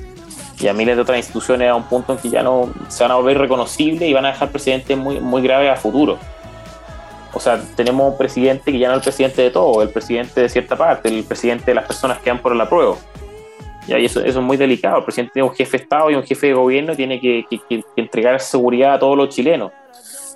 y 0.59 0.67
a 0.67 0.73
miles 0.73 0.95
de 0.95 1.01
otras 1.01 1.17
instituciones 1.17 1.69
a 1.69 1.75
un 1.75 1.83
punto 1.83 2.13
en 2.13 2.19
que 2.19 2.29
ya 2.29 2.41
no 2.41 2.69
se 2.87 3.03
van 3.03 3.11
a 3.11 3.15
volver 3.15 3.37
reconocibles 3.37 4.09
y 4.09 4.13
van 4.13 4.25
a 4.25 4.29
dejar 4.29 4.49
presidentes 4.49 4.97
muy, 4.97 5.19
muy 5.19 5.41
graves 5.41 5.71
a 5.71 5.75
futuro. 5.75 6.17
O 7.33 7.39
sea, 7.39 7.61
tenemos 7.75 8.11
un 8.11 8.17
presidente 8.17 8.71
que 8.71 8.79
ya 8.79 8.87
no 8.87 8.95
es 8.95 8.97
el 8.99 9.03
presidente 9.03 9.41
de 9.43 9.51
todo, 9.51 9.83
el 9.83 9.89
presidente 9.89 10.41
de 10.41 10.49
cierta 10.49 10.75
parte, 10.75 11.09
el 11.09 11.23
presidente 11.23 11.65
de 11.65 11.75
las 11.75 11.85
personas 11.85 12.17
que 12.19 12.31
van 12.31 12.41
por 12.41 12.55
la 12.55 12.67
prueba. 12.67 12.95
Y 13.87 13.93
eso, 14.05 14.19
eso 14.21 14.39
es 14.39 14.45
muy 14.45 14.57
delicado. 14.57 14.97
El 14.97 15.03
presidente 15.03 15.33
tiene 15.33 15.47
un 15.47 15.55
jefe 15.55 15.77
de 15.77 15.83
Estado 15.83 16.11
y 16.11 16.15
un 16.15 16.23
jefe 16.23 16.47
de 16.47 16.53
gobierno 16.53 16.95
tiene 16.95 17.21
que, 17.21 17.45
que 17.49 17.83
entregar 17.95 18.39
seguridad 18.39 18.95
a 18.95 18.99
todos 18.99 19.15
los 19.15 19.29
chilenos. 19.29 19.71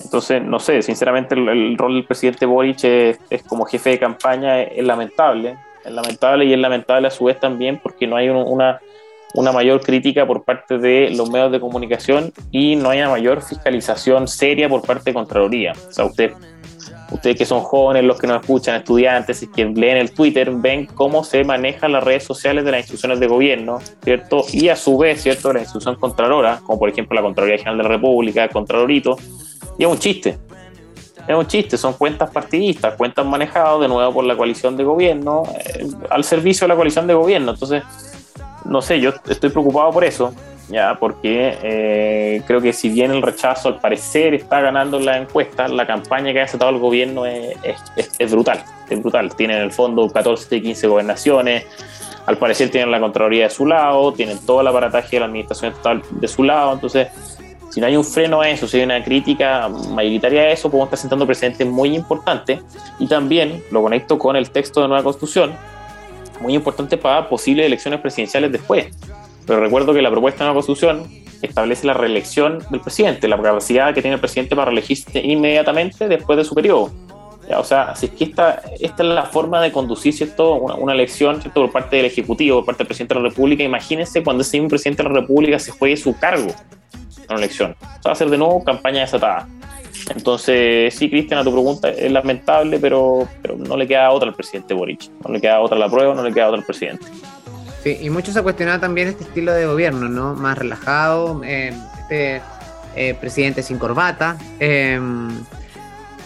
Entonces, 0.04 0.42
no 0.42 0.60
sé, 0.60 0.82
sinceramente 0.82 1.36
el, 1.36 1.78
rol 1.78 1.96
del 1.96 2.06
presidente 2.06 2.46
Boric 2.46 2.84
es, 2.84 3.44
como 3.48 3.66
jefe 3.66 3.92
de 3.92 4.00
campaña 4.00 4.62
es, 4.62 4.84
lamentable, 4.86 5.58
es 5.84 5.92
lamentable 5.92 6.46
y 6.46 6.54
es 6.54 6.60
lamentable 6.60 7.08
a 7.08 7.12
su 7.12 7.26
vez 7.26 7.40
también 7.40 7.80
porque 7.82 8.08
no 8.08 8.16
hay 8.16 8.30
una, 8.30 8.80
una 9.34 9.52
mayor 9.52 9.82
crítica 9.82 10.26
por 10.26 10.44
parte 10.44 10.78
de 10.78 11.10
los 11.12 11.30
medios 11.30 11.52
de 11.52 11.60
comunicación 11.60 12.34
y 12.52 12.76
no 12.76 12.90
hay 12.90 13.00
una 13.00 13.10
mayor 13.10 13.42
fiscalización 13.42 14.28
seria 14.28 14.68
por 14.70 14.82
parte 14.82 15.12
de 15.12 15.14
Contraloría. 15.14 15.74
O 15.74 15.92
sea, 15.92 16.06
usted, 16.06 16.34
ustedes 17.12 17.38
que 17.38 17.46
son 17.46 17.62
jóvenes, 17.62 18.04
los 18.04 18.20
que 18.20 18.28
nos 18.28 18.42
escuchan, 18.42 18.78
estudiantes 18.78 19.44
y 19.44 19.52
que 19.52 19.66
leen 19.66 19.98
el 19.98 20.12
Twitter, 20.12 20.52
ven 20.52 20.88
cómo 20.88 21.24
se 21.24 21.44
manejan 21.44 21.92
las 21.92 22.04
redes 22.04 22.24
sociales 22.24 22.66
de 22.66 22.72
las 22.72 22.80
instituciones 22.82 23.20
de 23.20 23.28
gobierno, 23.28 23.80
¿cierto? 24.04 24.44
Y 24.52 24.70
a 24.70 24.76
su 24.76 24.98
vez, 24.98 25.22
¿cierto?, 25.22 25.54
la 25.54 25.60
institución 25.60 25.96
contralora, 25.96 26.62
como 26.66 26.80
por 26.80 26.90
ejemplo 26.90 27.16
la 27.16 27.22
Contraloría 27.22 27.58
General 27.58 27.78
de 27.78 27.84
la 27.84 27.90
República, 27.90 28.48
Contralorito, 28.50 29.18
y 29.78 29.84
es 29.84 29.90
un 29.90 29.98
chiste. 29.98 30.38
Es 31.28 31.36
un 31.36 31.46
chiste, 31.46 31.78
son 31.78 31.94
cuentas 31.94 32.30
partidistas, 32.32 32.96
cuentas 32.96 33.26
manejadas 33.26 33.80
de 33.82 33.88
nuevo 33.88 34.14
por 34.14 34.24
la 34.26 34.36
coalición 34.36 34.76
de 34.76 34.84
gobierno, 34.84 35.44
eh, 35.56 35.88
al 36.10 36.24
servicio 36.24 36.66
de 36.66 36.70
la 36.70 36.76
coalición 36.76 37.06
de 37.08 37.14
gobierno. 37.14 37.52
Entonces, 37.52 37.84
no 38.66 38.82
sé, 38.82 39.00
yo 39.00 39.12
estoy 39.28 39.50
preocupado 39.50 39.92
por 39.92 40.04
eso, 40.04 40.34
ya, 40.70 40.98
porque 41.00 41.58
eh, 41.62 42.42
creo 42.48 42.62
que 42.62 42.74
si 42.74 42.90
bien 42.90 43.12
el 43.12 43.22
rechazo 43.22 43.68
al 43.68 43.80
parecer 43.80 44.34
está 44.34 44.62
ganando 44.62 44.98
en 44.98 45.06
la 45.06 45.18
encuesta, 45.18 45.68
la 45.68 45.86
campaña 45.86 46.34
que 46.34 46.42
ha 46.42 46.46
aceptado 46.46 46.72
el 46.72 46.80
gobierno 46.80 47.26
es, 47.26 47.56
es, 48.18 48.32
brutal, 48.32 48.64
es 48.90 49.00
brutal. 49.00 49.36
Tienen 49.36 49.58
en 49.58 49.64
el 49.64 49.72
fondo 49.72 50.10
14 50.10 50.56
y 50.56 50.62
15 50.62 50.88
gobernaciones, 50.88 51.66
al 52.26 52.38
parecer 52.38 52.70
tienen 52.70 52.90
la 52.92 53.00
Contraloría 53.00 53.46
de 53.46 53.50
su 53.50 53.66
lado, 53.66 54.14
tienen 54.14 54.40
todo 54.46 54.62
el 54.62 54.68
aparataje 54.68 55.18
de 55.18 55.20
la 55.22 55.26
administración 55.26 55.72
estatal 55.72 56.02
de 56.10 56.28
su 56.28 56.44
lado, 56.44 56.74
entonces 56.74 57.08
si 57.72 57.80
no 57.80 57.88
hay 57.88 57.96
un 57.96 58.04
freno 58.04 58.42
a 58.42 58.50
eso, 58.50 58.68
si 58.68 58.78
hay 58.78 58.84
una 58.84 59.02
crítica 59.02 59.70
mayoritaria 59.70 60.42
a 60.42 60.52
eso, 60.52 60.70
podemos 60.70 60.88
estar 60.88 61.00
sentando 61.00 61.26
precedentes 61.26 61.66
muy 61.66 61.96
importantes. 61.96 62.60
Y 63.00 63.08
también 63.08 63.64
lo 63.72 63.82
conecto 63.82 64.20
con 64.20 64.36
el 64.36 64.52
texto 64.52 64.82
de 64.82 64.90
nueva 64.90 65.04
constitución, 65.04 65.54
muy 66.42 66.54
importante 66.54 66.98
para 66.98 67.30
posibles 67.30 67.66
elecciones 67.66 68.02
presidenciales 68.02 68.52
después. 68.52 68.88
Pero 69.48 69.62
recuerdo 69.62 69.94
que 69.94 70.02
la 70.02 70.12
propuesta 70.12 70.40
de 70.40 70.50
nueva 70.50 70.56
constitución 70.56 71.10
establece 71.42 71.88
la 71.88 71.94
reelección 71.94 72.60
del 72.70 72.82
presidente, 72.82 73.30
la 73.30 73.42
capacidad 73.42 73.94
que 73.94 74.02
tiene 74.02 74.16
el 74.16 74.20
presidente 74.20 74.54
para 74.54 74.66
reelegirse 74.66 75.20
inmediatamente 75.20 76.10
después 76.10 76.38
de 76.38 76.44
su 76.44 76.54
periodo. 76.54 76.92
O 77.58 77.64
sea, 77.64 77.96
si 77.96 78.08
es 78.08 78.12
que 78.12 78.26
esta, 78.26 78.62
esta 78.82 79.04
es 79.04 79.10
la 79.10 79.24
forma 79.24 79.62
de 79.62 79.72
conducir 79.72 80.14
¿cierto? 80.14 80.56
Una, 80.56 80.94
elección 80.94 81.42
¿cierto? 81.42 81.62
por 81.62 81.72
parte 81.72 81.96
del 81.96 82.06
Ejecutivo, 82.06 82.58
por 82.58 82.66
parte 82.66 82.80
del 82.80 82.88
presidente 82.88 83.14
de 83.14 83.22
la 83.22 83.30
República, 83.30 83.64
imagínense 83.64 84.24
cuando 84.24 84.42
ese 84.42 84.58
mismo 84.58 84.70
presidente 84.70 85.04
de 85.04 85.10
la 85.10 85.16
República 85.22 85.58
se 85.58 85.72
juegue 85.72 85.96
su 85.96 86.18
cargo 86.18 86.54
una 87.30 87.38
elección. 87.38 87.76
va 88.06 88.12
a 88.12 88.16
ser 88.16 88.30
de 88.30 88.38
nuevo 88.38 88.64
campaña 88.64 89.02
desatada. 89.02 89.48
Entonces, 90.10 90.94
sí, 90.94 91.10
Cristian, 91.10 91.40
a 91.40 91.44
tu 91.44 91.52
pregunta 91.52 91.90
es 91.90 92.12
lamentable, 92.12 92.80
pero, 92.80 93.28
no 93.58 93.78
le 93.78 93.88
queda 93.88 94.12
otra 94.12 94.30
al 94.30 94.36
presidente 94.36 94.74
Boric. 94.74 95.10
No 95.26 95.34
le 95.34 95.42
queda 95.42 95.60
otra 95.60 95.78
la 95.78 95.90
prueba, 95.90 96.14
no 96.16 96.24
le 96.24 96.34
queda 96.34 96.48
otra 96.48 96.60
al 96.60 96.66
presidente. 96.66 97.06
Sí, 97.84 97.98
y 98.02 98.10
muchos 98.10 98.36
ha 98.38 98.44
cuestionado 98.44 98.80
también 98.80 99.08
este 99.08 99.24
estilo 99.24 99.54
de 99.54 99.66
gobierno, 99.66 100.08
¿no? 100.08 100.36
Más 100.36 100.58
relajado, 100.58 101.42
eh, 101.44 101.74
este 102.02 102.42
eh, 102.96 103.16
presidente 103.20 103.64
sin 103.64 103.78
corbata. 103.78 104.38
Em, 104.60 105.30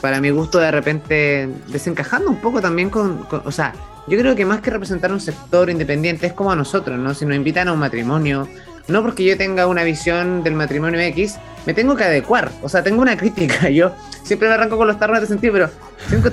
para 0.02 0.20
mi 0.20 0.30
gusto, 0.32 0.60
de 0.60 0.72
repente, 0.72 1.50
desencajando 1.68 2.30
un 2.30 2.38
poco 2.38 2.62
también 2.62 2.90
con, 2.90 3.24
con, 3.24 3.42
O 3.46 3.52
sea, 3.52 3.74
yo 4.08 4.18
creo 4.18 4.36
que 4.36 4.46
más 4.46 4.62
que 4.62 4.70
representar 4.70 5.12
un 5.12 5.22
sector 5.22 5.70
independiente, 5.70 6.28
es 6.28 6.34
como 6.34 6.52
a 6.52 6.56
nosotros, 6.56 7.00
¿no? 7.00 7.14
Si 7.14 7.26
nos 7.26 7.36
invitan 7.36 7.70
a 7.70 7.74
un 7.74 7.80
matrimonio 7.80 8.48
no 8.88 9.02
porque 9.02 9.24
yo 9.24 9.38
tenga 9.38 9.68
una 9.68 9.84
visión 9.84 10.44
del 10.44 10.54
matrimonio 10.54 11.00
X, 11.00 11.38
me 11.66 11.74
tengo 11.74 11.96
que 11.96 12.04
adecuar. 12.04 12.52
O 12.62 12.70
sea, 12.70 12.84
tengo 12.84 13.02
una 13.02 13.18
crítica. 13.18 13.70
Yo 13.70 13.92
siempre 14.24 14.48
me 14.48 14.54
arranco 14.54 14.78
con 14.78 14.88
los 14.88 15.00
tarros 15.00 15.20
de 15.22 15.28
sentido, 15.28 15.54
pero 15.54 15.70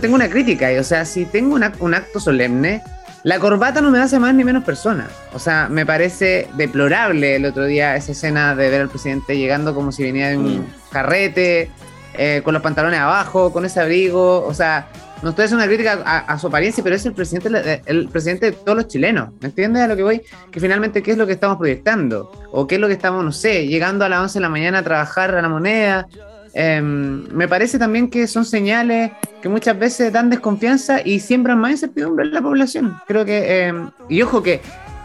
tengo, 0.00 0.14
una 0.14 0.28
crítica. 0.28 0.68
o 0.78 0.84
sea, 0.84 1.04
si 1.04 1.24
tengo 1.24 1.56
un 1.80 1.94
acto 1.94 2.20
solemne, 2.20 2.82
la 3.24 3.38
corbata 3.38 3.80
no 3.80 3.90
me 3.90 4.00
hace 4.00 4.18
más 4.18 4.34
ni 4.34 4.44
menos 4.44 4.64
persona. 4.64 5.08
O 5.32 5.38
sea, 5.38 5.68
me 5.70 5.86
parece 5.86 6.48
deplorable 6.54 7.36
el 7.36 7.44
otro 7.44 7.64
día 7.64 7.96
esa 7.96 8.12
escena 8.12 8.54
de 8.54 8.68
ver 8.68 8.80
al 8.80 8.88
presidente 8.88 9.36
llegando 9.36 9.74
como 9.74 9.92
si 9.92 10.02
venía 10.02 10.28
de 10.28 10.36
un 10.36 10.58
mm. 10.58 10.66
carrete, 10.90 11.70
eh, 12.14 12.42
con 12.44 12.52
los 12.52 12.62
pantalones 12.62 12.98
abajo, 12.98 13.52
con 13.52 13.64
ese 13.64 13.80
abrigo. 13.80 14.44
O 14.44 14.54
sea, 14.54 14.88
no 15.22 15.30
estoy 15.30 15.44
haciendo 15.44 15.64
una 15.64 15.72
crítica 15.72 16.02
a, 16.04 16.38
su 16.38 16.48
apariencia, 16.48 16.82
pero 16.82 16.96
es 16.96 17.06
el 17.06 17.12
presidente, 17.12 17.82
el 17.86 18.08
presidente 18.08 18.46
de 18.46 18.52
todos 18.52 18.76
los 18.76 18.88
chilenos. 18.88 19.30
¿Me 19.40 19.48
entiendes 19.48 19.82
a 19.82 19.86
lo 19.86 19.96
que 19.96 20.02
voy? 20.02 20.22
Que 20.50 20.60
finalmente, 20.60 21.02
¿qué 21.02 21.12
es 21.12 21.16
lo 21.16 21.26
que 21.26 21.32
estamos 21.32 21.58
proyectando? 21.58 22.30
¿O 22.50 22.66
qué 22.66 22.74
es 22.74 22.80
lo 22.80 22.88
que 22.88 22.94
estamos, 22.94 23.24
no 23.24 23.32
sé, 23.32 23.66
llegando 23.66 24.04
a 24.04 24.08
las 24.08 24.20
11 24.20 24.38
de 24.38 24.42
la 24.42 24.48
mañana 24.48 24.78
a 24.78 24.82
trabajar 24.82 25.34
a 25.34 25.42
la 25.42 25.48
moneda? 25.48 26.08
Em, 26.54 27.26
me 27.32 27.48
parece 27.48 27.78
también 27.78 28.10
que 28.10 28.26
son 28.26 28.44
señales 28.44 29.12
que 29.40 29.48
muchas 29.48 29.78
veces 29.78 30.12
dan 30.12 30.28
desconfianza 30.28 31.00
y 31.02 31.20
siembran 31.20 31.58
más 31.58 31.72
incertidumbre 31.72 32.26
en 32.26 32.34
la 32.34 32.42
población. 32.42 33.00
Creo 33.06 33.24
que, 33.24 33.66
em, 33.66 33.90
y 34.08 34.20
ojo 34.22 34.42
que, 34.42 34.60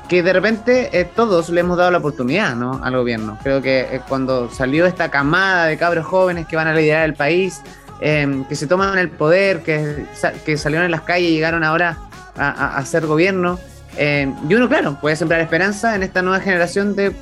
que 0.09 0.23
de 0.23 0.33
repente 0.33 0.89
eh, 0.91 1.05
todos 1.05 1.49
le 1.49 1.61
hemos 1.61 1.77
dado 1.77 1.91
la 1.91 1.97
oportunidad 1.99 2.55
¿no? 2.55 2.81
al 2.83 2.95
gobierno. 2.95 3.37
Creo 3.43 3.61
que 3.61 3.81
eh, 3.81 4.01
cuando 4.07 4.49
salió 4.49 4.85
esta 4.85 5.09
camada 5.09 5.65
de 5.65 5.77
cabros 5.77 6.05
jóvenes 6.05 6.47
que 6.47 6.55
van 6.55 6.67
a 6.67 6.73
liderar 6.73 7.05
el 7.05 7.13
país, 7.13 7.61
Em, 7.99 8.45
que 8.45 8.55
se 8.55 8.67
toman 8.67 8.97
el 8.99 9.09
poder, 9.09 9.63
que, 9.63 10.05
que 10.45 10.57
salieron 10.57 10.85
en 10.85 10.91
las 10.91 11.01
calles 11.01 11.29
y 11.29 11.33
llegaron 11.33 11.63
ahora 11.63 11.97
a, 12.37 12.77
hacer 12.77 13.07
gobierno. 13.07 13.59
Em, 13.97 14.35
y 14.47 14.53
uno, 14.53 14.69
claro, 14.69 14.99
puede 15.01 15.15
sembrar 15.15 15.41
esperanza 15.41 15.95
en 15.95 16.03
esta 16.03 16.21
nueva 16.21 16.39
generación 16.39 16.95
de 16.95 17.15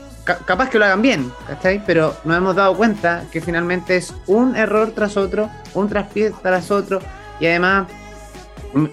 capaz 0.45 0.69
que 0.69 0.79
lo 0.79 0.85
hagan 0.85 1.01
bien, 1.01 1.31
¿cachai? 1.47 1.81
Pero 1.85 2.15
nos 2.25 2.37
hemos 2.37 2.55
dado 2.55 2.75
cuenta 2.75 3.23
que 3.31 3.41
finalmente 3.41 3.95
es 3.95 4.13
un 4.25 4.55
error 4.55 4.91
tras 4.93 5.17
otro, 5.17 5.49
un 5.75 5.87
traspié 5.87 6.33
tras 6.41 6.71
otro, 6.71 6.99
y 7.39 7.45
además 7.45 7.87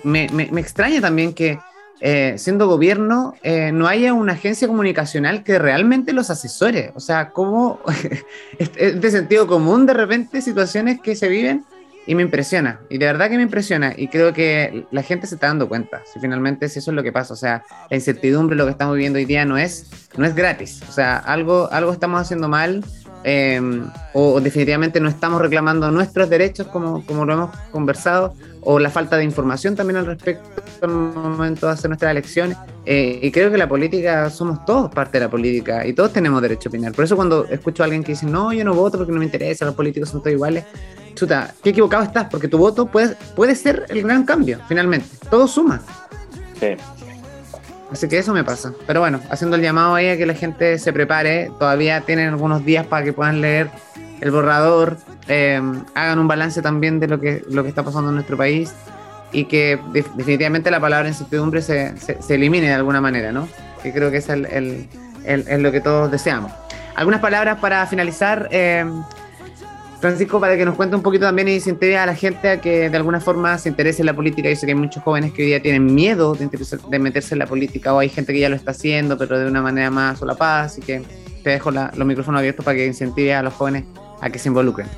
me, 0.05 0.29
me, 0.29 0.61
extraña 0.61 1.01
también 1.01 1.33
que 1.33 1.59
eh, 2.01 2.35
siendo 2.37 2.69
gobierno 2.69 3.35
eh, 3.43 3.73
no 3.73 3.89
haya 3.89 4.13
una 4.13 4.35
agencia 4.35 4.69
comunicacional 4.69 5.43
que 5.43 5.59
realmente 5.59 6.13
los 6.13 6.31
asesore. 6.31 6.93
O 6.95 7.01
sea, 7.01 7.31
como 7.31 7.81
de 8.79 9.11
sentido 9.11 9.47
común 9.47 9.87
de 9.87 9.95
repente 9.95 10.43
situaciones 10.43 11.01
que 11.01 11.17
se 11.17 11.29
viven 11.29 11.65
y 12.07 12.15
me 12.15 12.23
impresiona, 12.23 12.81
y 12.89 12.99
de 12.99 13.07
verdad 13.07 13.31
que 13.31 13.37
me 13.37 13.43
impresiona, 13.43 13.95
y 13.97 14.09
creo 14.09 14.33
que 14.33 14.87
la 14.91 15.03
gente 15.03 15.27
se 15.27 15.37
está 15.37 15.47
dando 15.47 15.69
cuenta, 15.69 16.03
si 16.13 16.19
finalmente 16.19 16.67
eso 16.67 16.79
es 16.79 16.89
lo 16.89 17.03
que 17.03 17.13
pasa, 17.13 17.35
o 17.35 17.37
sea, 17.37 17.65
la 17.91 17.97
incertidumbre, 17.97 18.57
lo 18.57 18.65
que 18.65 18.73
estamos 18.73 18.95
viviendo 18.95 19.19
hoy 19.19 19.25
día 19.25 19.45
no 19.45 19.57
es, 19.57 19.87
no 20.17 20.25
es 20.27 20.35
gratis, 20.35 20.83
o 20.89 20.93
sea, 20.93 21.19
algo, 21.19 21.69
algo 21.71 21.93
estamos 21.93 22.21
haciendo 22.21 22.49
mal, 22.49 22.85
em, 23.23 23.89
o, 24.15 24.41
definitivamente 24.41 24.99
no 24.99 25.09
estamos 25.09 25.41
reclamando 25.41 25.93
nuestros 25.93 26.29
derechos 26.29 26.67
como, 26.67 27.07
como 27.07 27.25
lo 27.25 27.35
hemos 27.35 27.57
conversado, 27.71 28.35
o 28.63 28.81
la 28.81 28.91
falta 28.91 29.17
de 29.17 29.25
información 29.25 29.77
también 29.77 29.99
al 29.99 30.07
respecto 30.07 30.63
al 30.83 30.91
momento 30.91 31.67
de 31.67 31.73
hacer 31.73 31.89
nuestras 31.89 32.11
elecciones, 32.11 32.59
eh, 32.85 33.21
y 33.23 33.31
creo 33.31 33.53
que 33.53 33.59
la 33.59 33.69
política, 33.69 34.29
somos 34.29 34.65
todos 34.65 34.91
parte 34.93 35.19
de 35.19 35.27
la 35.27 35.31
política, 35.31 35.87
y 35.87 35.93
todos 35.93 36.13
tenemos 36.13 36.43
derecho 36.43 36.69
a 36.69 36.71
opinar, 36.71 36.93
por 36.93 37.05
eso 37.05 37.15
cuando 37.15 37.47
escucho 37.47 37.85
a 37.85 37.87
alguien 37.87 38.03
que 38.03 38.11
dice, 38.11 38.27
no, 38.27 38.53
yo 38.53 38.65
no 38.65 38.75
voto 38.75 38.99
porque 38.99 39.13
no 39.13 39.21
me 39.21 39.25
interesa, 39.25 39.65
los 39.65 39.77
políticos 39.77 40.09
son 40.09 40.21
todos 40.21 40.33
iguales, 40.33 40.65
chuta, 41.15 41.55
qué 41.63 41.71
equivocado 41.71 42.03
estás, 42.03 42.29
porque 42.31 42.49
tu 42.49 42.59
voto 42.59 42.87
puede, 42.87 43.17
puede 43.35 43.55
ser 43.55 43.87
el 43.89 44.03
gran 44.03 44.25
cambio, 44.25 44.61
finalmente. 44.69 45.07
Todo 45.31 45.47
suma. 45.47 45.81
Sí. 46.59 46.77
Así 47.91 48.09
que 48.09 48.19
eso 48.19 48.33
me 48.33 48.43
pasa. 48.43 48.73
Pero 48.87 49.01
bueno, 49.01 49.21
haciendo 49.31 49.57
el 49.57 49.63
llamado 49.63 49.95
ahí 49.95 50.09
a 50.09 50.17
que 50.17 50.25
la 50.25 50.35
gente 50.35 50.79
se 50.79 50.93
prepare, 50.93 51.51
todavía 51.59 52.01
tienen 52.01 52.31
algunos 52.31 52.65
días 52.65 52.87
para 52.87 53.05
que 53.05 53.13
puedan 53.13 53.41
leer 53.41 53.71
el 54.21 54.31
borrador, 54.31 54.97
eh, 55.29 55.61
hagan 55.95 56.19
un 56.19 56.29
balance 56.29 56.63
también 56.63 57.01
de 57.01 57.09
lo 57.09 57.21
que, 57.21 57.45
lo 57.49 57.63
que 57.63 57.69
está 57.69 57.83
pasando 57.83 58.09
en 58.09 58.15
nuestro 58.15 58.37
país 58.37 58.73
y 59.33 59.45
que 59.45 59.79
definitivamente 59.93 60.71
la 60.71 60.81
palabra 60.81 61.09
incertidumbre 61.09 61.61
se, 61.61 61.97
se, 61.99 62.35
elimine 62.35 62.69
de 62.69 62.75
alguna 62.75 63.01
manera, 63.01 63.33
¿no? 63.33 63.49
Que 63.83 63.93
creo 63.93 64.11
que 64.11 64.19
es 64.19 64.29
el, 64.29 64.47
el, 64.47 64.89
el, 65.25 65.63
lo 65.63 65.73
que 65.73 65.81
todos 65.81 66.11
deseamos. 66.11 66.53
Algunas 66.95 67.21
palabras 67.21 67.59
para 67.59 67.87
finalizar. 67.87 68.49
Eh, 68.53 68.85
Francisco, 70.03 70.41
para 70.41 70.57
que 70.57 70.65
nos 70.65 70.75
cuente 70.75 70.97
un 70.97 71.03
poquito 71.03 71.27
también 71.27 71.47
y 71.47 71.55
incentive 71.55 71.97
a 71.97 72.07
la 72.07 72.17
gente 72.17 72.51
a 72.51 72.61
que 72.61 72.91
de 72.91 72.97
alguna 72.97 73.21
forma 73.21 73.57
se 73.57 73.69
interese 73.69 74.03
en 74.03 74.07
la 74.07 74.15
política. 74.15 74.49
Yo 74.49 74.57
sé 74.57 74.67
que 74.67 74.73
hay 74.73 74.79
muchos 74.79 75.01
jóvenes 75.01 75.33
que 75.33 75.43
hoy 75.43 75.49
día 75.49 75.63
tienen 75.63 75.95
miedo 75.95 76.35
de, 76.35 76.99
meterse 76.99 77.37
en 77.37 77.39
la 77.39 77.47
política 77.47 77.95
o 77.95 78.01
hay 78.01 78.09
gente 78.09 78.33
que 78.33 78.41
ya 78.41 78.49
lo 78.49 78.57
está 78.57 78.73
haciendo, 78.73 79.17
pero 79.17 79.39
de 79.39 79.47
una 79.47 79.63
manera 79.63 79.93
más 79.93 80.19
solapada. 80.19 80.65
Así 80.65 80.81
que 80.81 81.03
te 81.45 81.51
dejo 81.51 81.71
los 81.71 82.05
micrófonos 82.05 82.41
abiertos 82.41 82.65
para 82.65 82.79
que 82.79 82.85
incentive 82.85 83.33
a 83.33 83.45
los 83.45 83.55
jóvenes 83.55 83.85
a 84.21 84.29
que 84.29 84.41
se 84.41 84.49
involucren. 84.49 84.89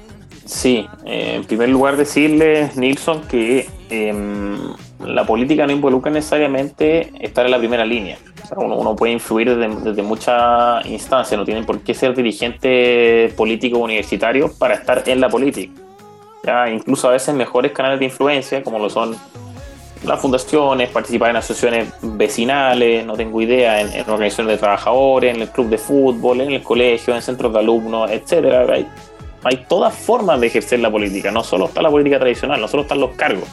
Sí, 0.46 0.88
eh, 1.04 1.34
en 1.34 1.44
primer 1.44 1.68
lugar 1.68 1.98
decirle, 1.98 2.70
Nilsson, 2.74 3.28
que 3.28 3.68
em, 3.94 4.56
la 5.04 5.24
política 5.24 5.66
no 5.66 5.72
involucra 5.72 6.10
necesariamente 6.10 7.10
estar 7.20 7.44
en 7.44 7.50
la 7.50 7.58
primera 7.58 7.84
línea. 7.84 8.18
uno, 8.56 8.94
puede 8.96 9.12
influir 9.12 9.56
desde, 9.56 10.02
muchas 10.02 10.84
instancias, 10.86 11.38
no 11.38 11.44
tienen 11.44 11.64
por 11.64 11.80
qué 11.80 11.94
ser 11.94 12.14
dirigente 12.14 13.32
político 13.36 13.78
universitario 13.78 14.50
para 14.58 14.74
estar 14.74 15.02
en 15.06 15.20
la 15.20 15.28
política. 15.28 15.72
¿ya? 16.44 16.68
Incluso 16.70 17.08
a 17.08 17.12
veces 17.12 17.34
mejores 17.34 17.72
canales 17.72 17.98
de 17.98 18.06
influencia, 18.06 18.62
como 18.62 18.78
lo 18.78 18.90
son 18.90 19.16
las 20.04 20.20
fundaciones, 20.20 20.90
participar 20.90 21.30
en 21.30 21.36
asociaciones 21.36 21.88
vecinales, 22.02 23.06
no 23.06 23.14
tengo 23.14 23.40
idea, 23.40 23.80
en, 23.80 23.88
organizaciones 24.10 24.52
de 24.54 24.58
trabajadores, 24.58 25.34
en 25.34 25.42
el 25.42 25.48
club 25.48 25.68
de 25.68 25.78
fútbol, 25.78 26.42
en 26.42 26.52
el 26.52 26.62
colegio, 26.62 27.14
en 27.14 27.22
centros 27.22 27.52
de 27.52 27.58
alumnos, 27.58 28.10
etcétera. 28.10 28.66
Hay, 28.70 28.86
hay 29.42 29.64
todas 29.68 29.94
formas 29.94 30.40
de 30.40 30.48
ejercer 30.48 30.80
la 30.80 30.90
política, 30.90 31.30
no 31.30 31.42
solo 31.42 31.66
está 31.66 31.82
la 31.82 31.90
política 31.90 32.18
tradicional, 32.18 32.60
no 32.60 32.68
solo 32.68 32.82
están 32.82 33.00
los 33.00 33.10
cargos. 33.12 33.48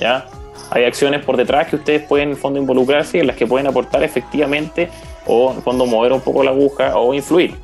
¿Ya? 0.00 0.26
Hay 0.70 0.84
acciones 0.84 1.24
por 1.24 1.36
detrás 1.36 1.68
que 1.68 1.76
ustedes 1.76 2.02
pueden 2.06 2.30
en 2.30 2.36
fondo 2.36 2.58
involucrarse 2.58 3.18
y 3.18 3.20
en 3.20 3.26
las 3.26 3.36
que 3.36 3.46
pueden 3.46 3.66
aportar 3.66 4.02
efectivamente 4.02 4.88
o 5.26 5.52
en 5.52 5.62
fondo 5.62 5.86
mover 5.86 6.12
un 6.12 6.20
poco 6.20 6.42
la 6.42 6.50
aguja 6.50 6.96
o 6.96 7.12
influir. 7.12 7.56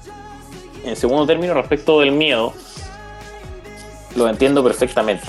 En 0.84 0.96
segundo 0.96 1.26
término, 1.26 1.54
respecto 1.54 2.00
del 2.00 2.12
miedo, 2.12 2.52
lo 4.16 4.28
entiendo 4.28 4.62
perfectamente. 4.62 5.26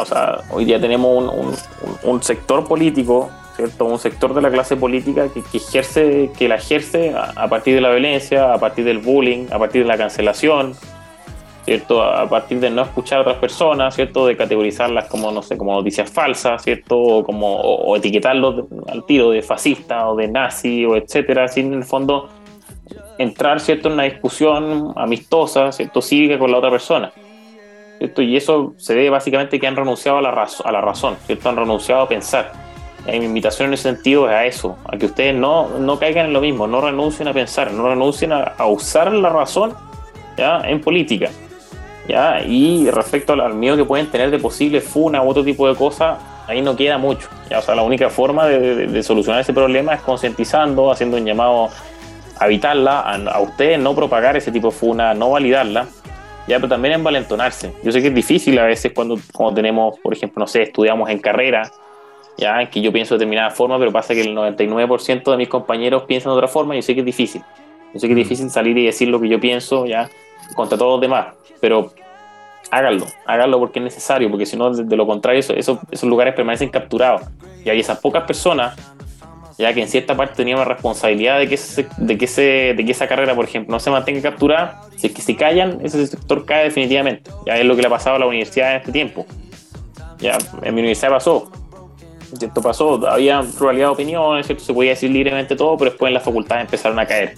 O 0.00 0.04
sea, 0.04 0.38
hoy 0.50 0.64
día 0.64 0.80
tenemos 0.80 1.32
un, 2.02 2.22
sector 2.22 2.66
político, 2.66 3.30
¿cierto? 3.56 3.84
Un 3.84 3.98
sector 3.98 4.34
de 4.34 4.40
la 4.40 4.50
clase 4.50 4.76
política 4.76 5.28
que, 5.28 5.42
ejerce, 5.56 6.30
que 6.36 6.48
la 6.48 6.56
ejerce 6.56 7.14
a, 7.14 7.48
partir 7.48 7.74
de 7.74 7.80
la 7.82 7.90
violencia, 7.90 8.54
a 8.54 8.58
partir 8.58 8.84
del 8.84 8.98
bullying, 8.98 9.46
a 9.50 9.58
partir 9.58 9.82
de 9.82 9.88
la 9.88 9.98
cancelación, 9.98 10.74
¿cierto? 11.64 12.02
A 12.02 12.28
partir 12.28 12.60
de 12.60 12.70
no 12.70 12.82
escuchar 12.82 13.18
a 13.18 13.20
otras 13.22 13.38
personas, 13.38 13.94
¿cierto? 13.94 14.26
De 14.26 14.36
categorizarlas 14.36 15.06
como, 15.06 15.30
no 15.30 15.42
sé, 15.42 15.56
como 15.56 15.72
noticias 15.72 16.10
falsas, 16.10 16.62
¿cierto? 16.62 16.98
O, 16.98 17.24
como, 17.24 17.96
etiquetarlos 17.96 18.66
al 18.88 19.04
tiro 19.06 19.30
de 19.30 19.42
fascista 19.42 20.08
o 20.08 20.16
de 20.16 20.28
nazi 20.28 20.84
o 20.84 20.96
etcétera, 20.96 21.48
sin 21.48 21.68
en 21.68 21.74
el 21.74 21.84
fondo 21.84 22.28
entrar, 23.18 23.60
¿cierto? 23.60 23.88
En 23.88 23.94
una 23.94 24.04
discusión 24.04 24.92
amistosa, 24.96 25.72
¿cierto? 25.72 26.02
Cívica 26.02 26.38
con 26.38 26.50
la 26.50 26.58
otra 26.58 26.70
persona. 26.70 27.12
¿cierto? 27.98 28.22
Y 28.22 28.36
eso 28.36 28.74
se 28.76 28.94
debe 28.94 29.10
básicamente 29.10 29.58
que 29.58 29.66
han 29.66 29.76
renunciado 29.76 30.18
a 30.18 30.22
la, 30.22 30.30
a 30.64 30.72
la 30.72 30.80
razón, 30.80 31.16
¿cierto? 31.26 31.48
Han 31.48 31.56
renunciado 31.56 32.02
a 32.02 32.08
pensar. 32.08 32.52
Y 33.06 33.18
mi 33.18 33.26
invitación 33.26 33.68
en 33.68 33.74
ese 33.74 33.84
sentido 33.84 34.28
es 34.28 34.34
a 34.34 34.46
eso, 34.46 34.76
a 34.86 34.96
que 34.96 35.06
ustedes 35.06 35.34
no, 35.34 35.68
no 35.78 35.98
caigan 35.98 36.26
en 36.26 36.32
lo 36.32 36.40
mismo, 36.40 36.66
no 36.66 36.80
renuncien 36.80 37.28
a 37.28 37.34
pensar, 37.34 37.70
no 37.72 37.88
renuncien 37.88 38.32
a, 38.32 38.54
a 38.56 38.66
usar 38.66 39.12
la 39.12 39.28
razón 39.28 39.74
¿ya? 40.36 40.62
en 40.64 40.80
política. 40.80 41.30
¿Ya? 42.08 42.42
Y 42.42 42.90
respecto 42.90 43.32
al, 43.32 43.54
miedo 43.54 43.76
que 43.76 43.84
pueden 43.84 44.10
tener 44.10 44.30
de 44.30 44.38
posible 44.38 44.80
funa 44.80 45.22
u 45.22 45.28
otro 45.28 45.44
tipo 45.44 45.68
de 45.68 45.74
cosas, 45.74 46.18
ahí 46.46 46.60
no 46.62 46.76
queda 46.76 46.98
mucho. 46.98 47.28
¿ya? 47.50 47.58
O 47.58 47.62
sea, 47.62 47.74
la 47.74 47.82
única 47.82 48.10
forma 48.10 48.46
de, 48.46 49.02
solucionar 49.02 49.40
ese 49.40 49.52
problema 49.52 49.94
es 49.94 50.00
concientizando, 50.02 50.90
haciendo 50.90 51.16
un 51.16 51.24
llamado 51.24 51.70
a 52.38 52.46
evitarla, 52.46 53.00
a, 53.00 53.40
ustedes 53.40 53.78
no 53.78 53.94
propagar 53.94 54.36
ese 54.36 54.50
tipo 54.50 54.68
de 54.68 54.74
funa, 54.74 55.14
no 55.14 55.30
validarla, 55.30 55.86
ya, 56.46 56.56
pero 56.56 56.68
también 56.68 56.94
envalentonarse. 56.94 57.72
Yo 57.82 57.92
sé 57.92 58.02
que 58.02 58.08
es 58.08 58.14
difícil 58.14 58.58
a 58.58 58.64
veces 58.64 58.92
cuando, 58.92 59.18
cuando 59.32 59.54
tenemos, 59.54 59.98
por 60.00 60.12
ejemplo, 60.12 60.40
no 60.40 60.46
sé, 60.46 60.62
estudiamos 60.62 61.08
en 61.08 61.18
carrera, 61.18 61.70
ya, 62.36 62.68
que 62.68 62.80
yo 62.80 62.92
pienso 62.92 63.14
de 63.14 63.18
determinada 63.18 63.50
forma, 63.50 63.78
pero 63.78 63.92
pasa 63.92 64.12
que 64.14 64.22
el 64.22 64.36
99% 64.36 65.30
de 65.30 65.36
mis 65.36 65.48
compañeros 65.48 66.02
piensan 66.02 66.32
de 66.32 66.36
otra 66.36 66.48
forma 66.48 66.74
y 66.74 66.78
yo 66.78 66.82
sé 66.82 66.94
que 66.94 67.00
es 67.00 67.06
difícil. 67.06 67.42
Yo 67.94 68.00
sé 68.00 68.08
que 68.08 68.12
es 68.12 68.18
difícil 68.18 68.50
salir 68.50 68.76
y 68.76 68.86
decir 68.86 69.08
lo 69.08 69.20
que 69.20 69.28
yo 69.28 69.38
pienso, 69.38 69.86
ya, 69.86 70.10
contra 70.54 70.76
todos 70.78 70.92
los 70.92 71.00
demás, 71.00 71.34
pero 71.60 71.92
háganlo, 72.70 73.06
háganlo 73.26 73.58
porque 73.58 73.78
es 73.78 73.84
necesario, 73.84 74.30
porque 74.30 74.46
si 74.46 74.56
no, 74.56 74.70
de, 74.70 74.96
lo 74.96 75.06
contrario, 75.06 75.40
eso, 75.40 75.54
esos 75.90 76.08
lugares 76.08 76.34
permanecen 76.34 76.70
capturados. 76.70 77.22
Y 77.64 77.70
hay 77.70 77.80
esas 77.80 77.98
pocas 77.98 78.24
personas, 78.24 78.76
ya 79.56 79.72
que 79.72 79.80
en 79.80 79.88
cierta 79.88 80.16
parte 80.16 80.34
teníamos 80.36 80.66
responsabilidad 80.66 81.38
de 81.38 81.48
que, 81.48 81.58
de, 81.98 82.18
que 82.18 82.74
de 82.76 82.84
que 82.84 82.92
esa 82.92 83.06
carrera, 83.06 83.34
por 83.34 83.44
ejemplo, 83.44 83.72
no 83.72 83.80
se 83.80 83.90
mantenga 83.90 84.20
capturada, 84.20 84.82
si 84.96 85.06
es 85.06 85.12
que 85.14 85.22
se 85.22 85.36
callan, 85.36 85.78
ese 85.82 86.06
sector 86.06 86.44
cae 86.44 86.64
definitivamente. 86.64 87.30
Ya 87.46 87.56
es 87.56 87.64
lo 87.64 87.76
que 87.76 87.82
le 87.82 87.86
ha 87.86 87.90
pasado 87.90 88.16
a 88.16 88.18
la 88.18 88.26
universidad 88.26 88.72
en 88.72 88.76
este 88.78 88.92
tiempo. 88.92 89.26
Ya 90.18 90.38
en 90.62 90.74
mi 90.74 90.80
universidad 90.80 91.10
pasó. 91.10 91.50
Esto 92.32 92.60
pasó, 92.60 93.08
había 93.08 93.42
pluralidad 93.42 93.86
de 93.86 93.92
opiniones, 93.92 94.46
¿cierto? 94.46 94.64
se 94.64 94.74
podía 94.74 94.90
decir 94.90 95.08
libremente 95.10 95.54
todo, 95.54 95.76
pero 95.76 95.92
después 95.92 96.10
en 96.10 96.14
las 96.14 96.24
facultades 96.24 96.64
empezaron 96.64 96.98
a 96.98 97.06
caer 97.06 97.36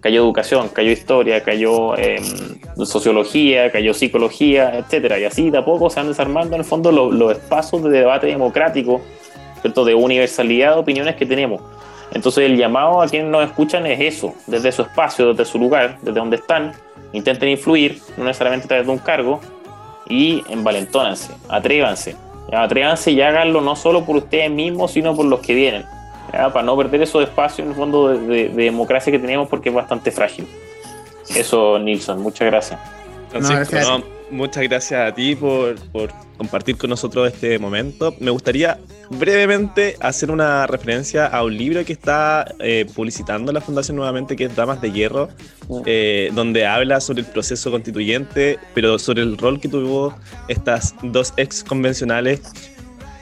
cayó 0.00 0.22
educación, 0.22 0.68
cayó 0.68 0.90
historia, 0.90 1.42
cayó 1.42 1.96
em, 1.96 2.22
sociología, 2.84 3.70
cayó 3.70 3.94
psicología, 3.94 4.78
etcétera. 4.78 5.18
Y 5.18 5.24
así 5.24 5.50
de 5.50 5.58
a 5.58 5.64
poco 5.64 5.90
se 5.90 6.00
van 6.00 6.08
desarmando 6.08 6.54
en 6.54 6.60
el 6.60 6.64
fondo 6.64 6.92
los, 6.92 7.32
espacios 7.32 7.82
de 7.82 7.90
debate 7.90 8.26
democrático, 8.26 9.00
¿cierto? 9.60 9.84
de 9.84 9.94
universalidad 9.94 10.74
de 10.74 10.80
opiniones 10.80 11.16
que 11.16 11.26
tenemos. 11.26 11.60
Entonces 12.12 12.44
el 12.44 12.56
llamado 12.56 13.02
a 13.02 13.06
quienes 13.06 13.30
nos 13.30 13.44
escuchan 13.44 13.84
es 13.86 14.00
eso, 14.00 14.34
desde 14.46 14.72
su 14.72 14.82
espacio, 14.82 15.32
desde 15.32 15.44
su 15.44 15.58
lugar, 15.58 15.98
desde 16.00 16.18
donde 16.18 16.36
están, 16.36 16.72
intenten 17.12 17.50
influir, 17.50 18.00
no 18.16 18.24
necesariamente 18.24 18.64
a 18.64 18.68
través 18.68 18.86
de 18.86 18.92
un 18.92 18.98
cargo, 18.98 19.40
y 20.08 20.42
envalentónanse, 20.48 21.34
atrévanse. 21.48 22.16
Atrévanse 22.50 23.10
y 23.10 23.20
háganlo 23.20 23.60
no 23.60 23.76
solo 23.76 24.06
por 24.06 24.16
ustedes 24.16 24.50
mismos, 24.50 24.92
sino 24.92 25.14
por 25.14 25.26
los 25.26 25.40
que 25.40 25.54
vienen 25.54 25.84
para 26.30 26.62
no 26.62 26.76
perder 26.76 27.02
esos 27.02 27.22
espacios 27.22 27.60
en 27.60 27.68
el 27.70 27.74
fondo 27.74 28.08
de, 28.08 28.48
democracia 28.48 29.10
que 29.10 29.18
tenemos 29.18 29.48
porque 29.48 29.68
es 29.68 29.74
bastante 29.74 30.10
frágil. 30.10 30.46
Eso, 31.34 31.78
Nilsson, 31.78 32.20
muchas 32.20 32.46
gracias. 32.46 32.80
muchas 34.30 34.62
gracias 34.64 35.10
a 35.10 35.14
ti 35.14 35.34
por, 35.34 35.76
compartir 36.36 36.76
con 36.76 36.90
nosotros 36.90 37.32
este 37.32 37.58
momento. 37.58 38.14
Me 38.20 38.30
gustaría 38.30 38.78
brevemente 39.10 39.96
hacer 40.00 40.30
una 40.30 40.66
referencia 40.66 41.26
a 41.26 41.42
un 41.44 41.56
libro 41.56 41.84
que 41.84 41.92
está 41.92 42.46
eh, 42.60 42.86
publicitando 42.94 43.52
la 43.52 43.60
Fundación 43.60 43.96
nuevamente, 43.96 44.36
que 44.36 44.44
es 44.44 44.54
Damas 44.54 44.80
de 44.80 44.92
Hierro, 44.92 45.28
mm. 45.68 45.80
eh, 45.84 46.30
donde 46.34 46.66
habla 46.66 47.00
sobre 47.00 47.20
el 47.22 47.26
proceso 47.26 47.70
constituyente, 47.70 48.58
pero 48.74 48.98
sobre 48.98 49.22
el 49.22 49.36
rol 49.36 49.60
que 49.60 49.68
tuvo 49.68 50.14
estas 50.46 50.94
dos 51.02 51.34
ex 51.36 51.64
convencionales 51.64 52.40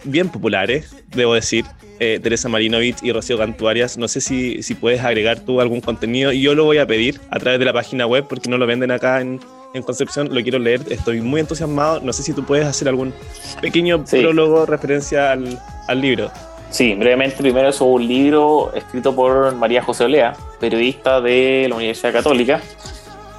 bien 0.06 0.28
populares, 0.28 0.94
debo 1.16 1.34
decir, 1.34 1.64
eh, 1.98 2.20
Teresa 2.22 2.48
Marinovich 2.48 3.02
y 3.02 3.12
Rocío 3.12 3.38
Cantuarias. 3.38 3.96
No 3.98 4.08
sé 4.08 4.20
si, 4.20 4.62
si 4.62 4.74
puedes 4.74 5.02
agregar 5.02 5.40
tú 5.40 5.60
algún 5.60 5.80
contenido. 5.80 6.32
Yo 6.32 6.54
lo 6.54 6.64
voy 6.64 6.78
a 6.78 6.86
pedir 6.86 7.20
a 7.30 7.38
través 7.38 7.58
de 7.58 7.64
la 7.64 7.72
página 7.72 8.06
web 8.06 8.26
porque 8.28 8.48
no 8.50 8.58
lo 8.58 8.66
venden 8.66 8.90
acá 8.90 9.20
en, 9.20 9.40
en 9.74 9.82
Concepción. 9.82 10.28
Lo 10.32 10.42
quiero 10.42 10.58
leer. 10.58 10.80
Estoy 10.90 11.20
muy 11.20 11.40
entusiasmado. 11.40 12.00
No 12.00 12.12
sé 12.12 12.22
si 12.22 12.32
tú 12.32 12.44
puedes 12.44 12.66
hacer 12.66 12.88
algún 12.88 13.12
pequeño 13.60 14.04
prólogo 14.04 14.66
referencia 14.66 15.32
al, 15.32 15.58
al 15.88 16.00
libro. 16.00 16.30
Sí, 16.70 16.94
brevemente, 16.94 17.36
primero 17.38 17.68
es 17.68 17.80
un 17.80 18.06
libro 18.06 18.72
escrito 18.74 19.14
por 19.14 19.54
María 19.54 19.82
José 19.82 20.04
Olea, 20.04 20.34
periodista 20.58 21.20
de 21.20 21.66
la 21.68 21.76
Universidad 21.76 22.12
Católica, 22.12 22.60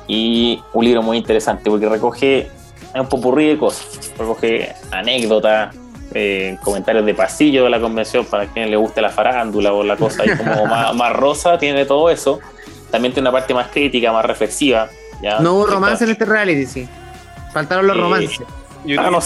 y 0.08 0.60
un 0.74 0.86
libro 0.86 1.04
muy 1.04 1.18
interesante 1.18 1.70
porque 1.70 1.90
recoge 1.90 2.48
un 2.96 3.08
popurrí 3.08 3.50
de 3.50 3.58
cosas, 3.58 4.14
recoge 4.18 4.74
anécdotas, 4.92 5.76
eh, 6.14 6.58
comentarios 6.64 7.06
de 7.06 7.14
pasillo 7.14 7.66
de 7.66 7.70
la 7.70 7.80
convención 7.80 8.26
para 8.26 8.48
quien 8.48 8.70
le 8.70 8.78
guste 8.78 9.02
la 9.02 9.10
farándula 9.10 9.74
o 9.74 9.84
la 9.84 9.98
cosa 9.98 10.24
ahí 10.24 10.38
como 10.38 10.66
más, 10.94 11.14
rosa, 11.14 11.58
tiene 11.58 11.86
todo 11.86 12.10
eso. 12.10 12.40
También 12.92 13.14
tiene 13.14 13.30
una 13.30 13.38
parte 13.38 13.54
más 13.54 13.68
crítica, 13.68 14.12
más 14.12 14.26
reflexiva. 14.26 14.90
No 15.42 15.56
hubo 15.56 15.68
romance 15.68 16.04
en 16.04 16.12
este 16.12 16.26
reality, 16.26 16.66
sí. 16.66 16.88
Faltaron 17.52 17.88
los 17.88 17.98
romances. 17.98 18.40
Ah, 18.98 19.10
no, 19.12 19.18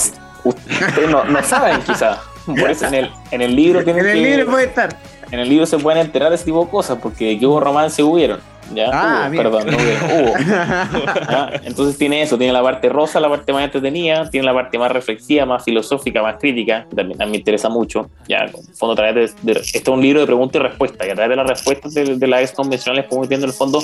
ustedes 0.44 1.10
no, 1.10 1.44
saben, 1.44 1.82
quizás. 1.82 2.20
Por 2.46 2.72
eso 2.72 2.88
en 2.88 2.94
el, 2.96 3.12
en 3.30 3.41
el 3.41 3.56
libro 3.56 3.80
En 3.86 4.06
el 4.06 4.24
libro 4.24 4.52
puede 4.52 4.65
estar. 4.65 4.98
En 5.32 5.39
el 5.39 5.50
libro 5.50 5.65
se 5.65 5.78
pueden 5.78 6.02
enterar 6.02 6.30
de 6.30 6.36
ese 6.36 6.46
tipo 6.46 6.63
de 6.63 6.70
cosas, 6.70 7.00
porque 7.02 7.39
que 7.39 7.48
hubo 7.48 7.60
romance 7.60 8.04
hubieron. 8.04 8.39
¿ya? 8.74 8.89
Ah, 8.91 9.30
perdón, 9.34 9.67
no 9.67 9.78
hubo. 9.78 10.34
Entonces 11.63 11.98
tiene 11.98 12.22
eso, 12.22 12.38
tiene 12.38 12.54
la 12.54 12.62
parte 12.62 12.89
rosa, 12.89 13.20
la 13.20 13.30
parte 13.30 13.52
más 13.54 13.63
entretenida, 13.63 14.30
tiene 14.30 14.46
la 14.46 14.54
parte 14.54 14.78
más 14.78 14.91
reflexiva, 14.91 15.46
más 15.46 15.63
filosófica, 15.63 16.22
más 16.22 16.38
crítica, 16.38 16.86
que 16.89 16.96
también, 16.96 17.17
me 17.30 17.38
interesa 17.38 17.70
mucho. 17.70 18.10
Ya, 18.28 18.46
en 18.46 18.76
fondo, 18.76 18.94
a 18.94 18.96
través 18.96 19.36
de, 19.41 19.52
Esto 19.54 19.67
es 19.74 19.88
un 19.88 20.02
libro 20.02 20.20
de 20.20 20.26
preguntas 20.26 20.60
y 20.60 20.63
respuestas, 20.63 21.08
y 21.08 21.10
a 21.12 21.15
través 21.15 21.30
de 21.30 21.36
las 21.36 21.48
respuestas 21.48 21.94
de, 21.94 22.17
de 22.17 22.28
las 22.28 22.41
ex 22.41 22.52
convencionales 22.52 23.06
podemos 23.06 23.28
viendo 23.28 23.46
en 23.46 23.52
el 23.52 23.58
fondo 23.58 23.84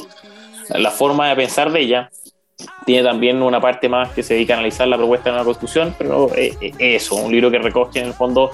la 0.69 0.91
forma 0.91 1.29
de 1.29 1.35
pensar 1.35 1.71
de 1.71 1.81
ella. 1.81 2.09
Tiene 2.85 3.03
también 3.03 3.41
una 3.43 3.61
parte 3.61 3.87
más 3.87 4.11
que 4.11 4.23
se 4.23 4.33
dedica 4.33 4.55
a 4.55 4.57
analizar 4.57 4.87
la 4.87 4.97
propuesta 4.97 5.29
de 5.29 5.37
la 5.37 5.43
Constitución, 5.43 5.93
pero 5.97 6.33
eh, 6.35 6.57
eh, 6.59 6.73
eso, 6.79 7.15
un 7.15 7.31
libro 7.31 7.51
que 7.51 7.59
recoge 7.59 7.99
en 7.99 8.07
el 8.07 8.13
fondo 8.13 8.51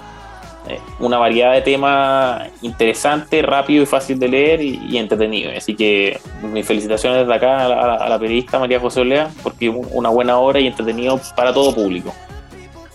una 0.99 1.17
variedad 1.17 1.53
de 1.53 1.61
temas 1.61 2.49
interesante, 2.61 3.41
rápido 3.41 3.83
y 3.83 3.85
fácil 3.85 4.19
de 4.19 4.27
leer 4.27 4.61
y, 4.61 4.97
entretenido. 4.97 5.51
Así 5.55 5.75
que 5.75 6.19
mis 6.41 6.65
felicitaciones 6.65 7.19
desde 7.19 7.33
acá 7.33 7.65
a 7.65 8.09
la, 8.09 8.19
periodista 8.19 8.59
María 8.59 8.79
José 8.79 9.01
Olea, 9.01 9.29
porque 9.41 9.69
una 9.69 10.09
buena 10.09 10.37
obra 10.37 10.59
y 10.59 10.67
entretenido 10.67 11.19
para 11.35 11.53
todo 11.53 11.73
público. 11.73 12.13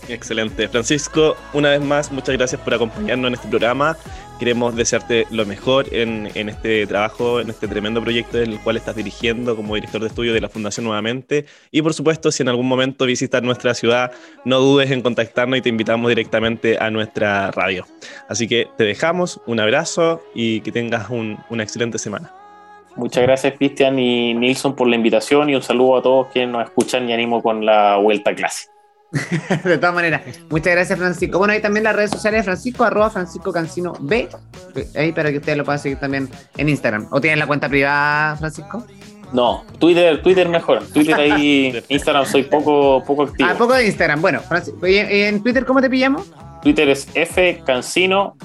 Excelente. 0.07 0.67
Francisco, 0.67 1.35
una 1.53 1.69
vez 1.69 1.81
más, 1.81 2.11
muchas 2.11 2.35
gracias 2.35 2.59
por 2.61 2.73
acompañarnos 2.73 3.27
en 3.27 3.33
este 3.35 3.47
programa. 3.47 3.95
Queremos 4.39 4.75
desearte 4.75 5.27
lo 5.31 5.45
mejor 5.45 5.93
en, 5.93 6.27
este 6.33 6.87
trabajo, 6.87 7.41
en 7.41 7.49
este 7.49 7.67
tremendo 7.67 8.01
proyecto 8.01 8.37
del 8.37 8.57
cual 8.61 8.77
estás 8.77 8.95
dirigiendo 8.95 9.55
como 9.55 9.75
director 9.75 9.99
de 9.99 10.07
estudio 10.07 10.33
de 10.33 10.39
la 10.39 10.47
Fundación 10.47 10.85
nuevamente. 10.85 11.45
Y 11.71 11.81
por 11.81 11.93
supuesto, 11.93 12.31
si 12.31 12.43
en 12.43 12.49
algún 12.49 12.67
momento 12.67 13.05
visitas 13.05 13.43
nuestra 13.43 13.73
ciudad, 13.73 14.13
no 14.45 14.59
dudes 14.59 14.91
en 14.91 15.01
contactarnos 15.01 15.59
y 15.59 15.61
te 15.61 15.69
invitamos 15.69 16.07
directamente 16.07 16.77
a 16.79 16.89
nuestra 16.89 17.51
radio. 17.51 17.85
Así 18.29 18.47
que 18.47 18.67
te 18.77 18.85
dejamos, 18.85 19.41
un 19.45 19.59
abrazo 19.59 20.23
y 20.33 20.61
que 20.61 20.71
tengas 20.71 21.09
una 21.09 21.63
excelente 21.63 21.97
semana. 21.97 22.33
Muchas 22.95 23.23
gracias, 23.23 23.53
Cristian 23.57 23.99
y 23.99 24.33
Nilsson, 24.33 24.75
por 24.75 24.87
la 24.87 24.95
invitación 24.95 25.49
y 25.49 25.55
un 25.55 25.61
saludo 25.61 25.97
a 25.97 26.01
todos 26.01 26.27
quienes 26.31 26.51
nos 26.51 26.63
escuchan 26.63 27.09
y 27.09 27.13
animo 27.13 27.43
con 27.43 27.65
la 27.65 27.97
vuelta 27.97 28.31
a 28.31 28.35
clase. 28.35 28.69
de 29.63 29.77
todas 29.77 29.95
maneras, 29.95 30.21
muchas 30.49 30.73
gracias 30.73 30.99
Francisco. 30.99 31.39
Bueno, 31.39 31.53
ahí 31.53 31.61
también 31.61 31.83
las 31.83 31.95
redes 31.95 32.11
sociales 32.11 32.41
de 32.41 32.43
Francisco, 32.43 32.83
arroba 32.83 33.09
Francisco 33.09 33.51
Cancino 33.51 33.93
B, 33.99 34.29
ahí 34.95 35.11
para 35.11 35.31
que 35.31 35.37
ustedes 35.37 35.57
lo 35.57 35.65
puedan 35.65 35.79
seguir 35.79 35.99
también 35.99 36.29
en 36.57 36.69
Instagram. 36.69 37.07
¿O 37.11 37.19
tienen 37.19 37.39
la 37.39 37.47
cuenta 37.47 37.67
privada, 37.67 38.35
Francisco? 38.35 38.85
No, 39.33 39.63
Twitter, 39.79 40.21
Twitter 40.21 40.47
mejor. 40.47 40.85
Twitter 40.87 41.15
ahí, 41.15 41.83
Instagram 41.89 42.25
soy 42.25 42.43
poco, 42.43 43.03
poco 43.05 43.23
activo. 43.23 43.49
Ah, 43.49 43.55
poco 43.57 43.73
de 43.73 43.87
Instagram. 43.87 44.21
Bueno, 44.21 44.41
Francisco, 44.41 44.87
¿y 44.87 44.97
en 44.97 45.41
Twitter 45.41 45.65
cómo 45.65 45.81
te 45.81 45.89
pillamos? 45.89 46.31
Twitter 46.61 46.89
es 46.89 47.07
F 47.13 47.61
Cancino 47.65 48.35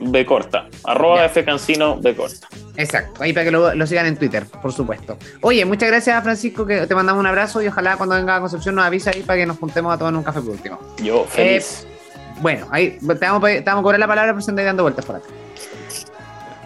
B 0.00 0.26
corta. 0.26 0.68
Arroba 0.84 1.24
F 1.24 1.44
Cancino 1.44 1.96
B 2.00 2.14
corta. 2.14 2.48
Exacto, 2.76 3.22
ahí 3.22 3.32
para 3.32 3.44
que 3.44 3.50
lo, 3.50 3.86
sigan 3.86 4.06
en 4.06 4.16
Twitter, 4.16 4.46
por 4.62 4.72
supuesto. 4.72 5.16
Oye, 5.40 5.64
muchas 5.64 5.88
gracias 5.88 6.22
Francisco, 6.22 6.66
que 6.66 6.86
te 6.86 6.94
mandamos 6.94 7.20
un 7.20 7.26
abrazo 7.26 7.62
y 7.62 7.68
ojalá 7.68 7.96
cuando 7.96 8.14
venga 8.14 8.36
a 8.36 8.40
Concepción 8.40 8.74
nos 8.74 8.84
avisa 8.84 9.10
ahí 9.10 9.22
para 9.22 9.38
que 9.38 9.46
nos 9.46 9.58
juntemos 9.58 9.94
a 9.94 9.98
tomar 9.98 10.14
un 10.14 10.22
café 10.22 10.40
por 10.40 10.50
último. 10.50 10.78
Yo, 11.02 11.24
feliz. 11.24 11.86
Eh, 11.88 11.96
bueno, 12.40 12.66
ahí 12.70 12.98
te 12.98 13.26
vamos, 13.26 13.42
te 13.42 13.60
vamos 13.62 13.80
a 13.80 13.82
cobrar 13.82 14.00
la 14.00 14.06
palabra 14.06 14.34
por 14.34 14.42
y 14.42 14.62
dando 14.62 14.82
vueltas 14.82 15.04
por 15.04 15.16
acá. 15.16 15.26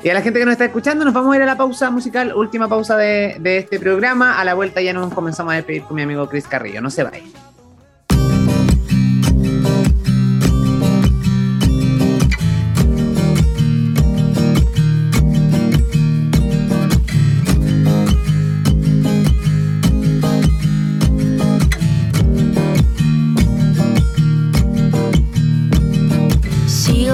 Y 0.02 0.08
a 0.08 0.14
la 0.14 0.22
gente 0.22 0.38
que 0.38 0.46
nos 0.46 0.52
está 0.52 0.64
escuchando, 0.64 1.04
nos 1.04 1.12
vamos 1.12 1.32
a 1.34 1.36
ir 1.36 1.42
a 1.42 1.46
la 1.46 1.56
pausa 1.56 1.90
musical, 1.90 2.34
última 2.34 2.68
pausa 2.68 2.96
de, 2.96 3.36
de 3.38 3.58
este 3.58 3.78
programa. 3.78 4.40
A 4.40 4.44
la 4.44 4.54
vuelta 4.54 4.80
ya 4.80 4.94
nos 4.94 5.12
comenzamos 5.12 5.52
a 5.52 5.56
despedir 5.56 5.82
con 5.82 5.94
mi 5.94 6.02
amigo 6.02 6.26
Chris 6.26 6.46
Carrillo. 6.48 6.80
No 6.80 6.90
se 6.90 7.04
vayan. 7.04 7.49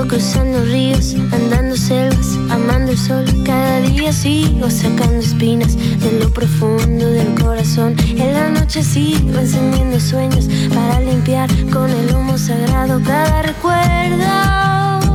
Cruzando 0.08 0.62
ríos, 0.64 1.14
andando 1.32 1.76
selvas, 1.76 2.36
amando 2.50 2.92
el 2.92 2.98
sol. 2.98 3.24
Cada 3.44 3.80
día 3.80 4.12
sigo 4.12 4.70
sacando 4.70 5.18
espinas 5.18 5.76
de 5.76 6.18
lo 6.20 6.30
profundo 6.30 7.06
del 7.06 7.34
corazón. 7.40 7.96
En 8.08 8.32
la 8.32 8.50
noche 8.50 8.82
sigo 8.82 9.38
encendiendo 9.38 9.98
sueños 10.00 10.48
para 10.74 11.00
limpiar 11.00 11.48
con 11.72 11.90
el 11.90 12.14
humo 12.14 12.38
sagrado 12.38 13.00
cada 13.04 13.42
recuerdo. 13.42 15.05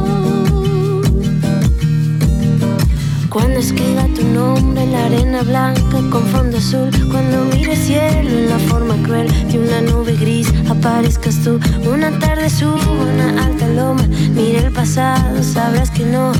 Cuando 3.31 3.61
escriba 3.61 4.07
tu 4.13 4.25
nombre 4.25 4.83
en 4.83 4.91
la 4.91 5.05
arena 5.05 5.41
blanca 5.43 5.99
con 6.11 6.27
fondo 6.27 6.57
azul, 6.57 6.89
cuando 7.09 7.45
mire 7.45 7.77
cielo 7.77 8.29
en 8.29 8.49
la 8.49 8.59
forma 8.59 8.93
cruel 9.03 9.29
de 9.49 9.57
una 9.57 9.79
nube 9.79 10.17
gris, 10.17 10.53
aparezcas 10.69 11.41
tú. 11.41 11.57
Una 11.89 12.19
tarde 12.19 12.49
subo 12.49 12.75
una 12.91 13.41
alta 13.41 13.69
loma, 13.69 14.05
mire 14.35 14.65
el 14.65 14.73
pasado, 14.73 15.41
sabrás 15.43 15.89
que 15.91 16.03
no 16.03 16.33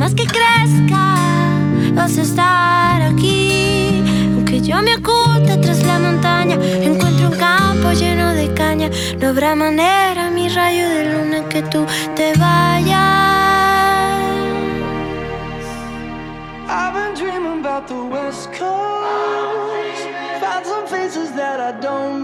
más 0.00 0.14
que 0.14 0.24
crezca, 0.24 1.04
vas 1.92 2.16
a 2.16 2.22
estar 2.22 3.02
aquí. 3.02 4.02
Aunque 4.34 4.62
yo 4.62 4.80
me 4.80 4.96
oculte 4.96 5.58
tras 5.58 5.82
la 5.82 5.98
montaña, 5.98 6.56
encuentro 6.88 7.28
un 7.28 7.36
campo 7.36 7.92
lleno 7.92 8.32
de 8.32 8.46
caña. 8.54 8.88
No 9.20 9.28
habrá 9.28 9.54
manera, 9.54 10.30
mi 10.30 10.48
rayo 10.48 10.88
de 10.88 11.02
luna, 11.12 11.46
que 11.50 11.60
tú 11.64 11.84
te 12.16 12.32
vayas. 12.38 12.96
I've 16.66 16.94
been 16.94 17.14
dreaming 17.14 17.60
about 17.60 17.86
the 17.86 18.09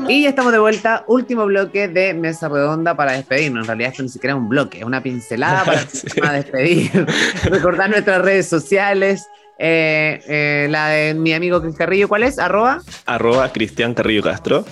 Y 0.09 0.23
ya 0.23 0.29
estamos 0.31 0.53
de 0.53 0.59
vuelta, 0.59 1.05
último 1.07 1.47
bloque 1.47 1.89
de 1.89 2.15
Mesa 2.15 2.49
Redonda 2.49 2.97
para 2.97 3.13
despedirnos. 3.13 3.63
En 3.63 3.67
realidad 3.67 3.91
esto 3.91 4.03
ni 4.03 4.09
siquiera 4.09 4.35
es 4.35 4.41
un 4.41 4.49
bloque, 4.49 4.79
es 4.79 4.85
una 4.85 5.03
pincelada 5.03 5.65
para, 5.65 5.81
sí. 5.89 6.09
despedir. 6.33 7.07
Recordar 7.45 7.91
nuestras 7.91 8.23
redes 8.23 8.49
sociales. 8.49 9.29
Eh, 9.59 10.21
eh, 10.29 10.69
la 10.71 10.89
de 10.89 11.15
mi 11.15 11.33
amigo 11.33 11.63
Cris 11.63 11.77
Carrillo, 11.77 12.09
¿cuál 12.09 12.25
es? 12.25 12.39
Arroba. 12.39 12.83
Arroba 13.07 13.53
Cristian 13.53 13.95
Carrillo 13.95 14.23
Castro. 14.23 14.65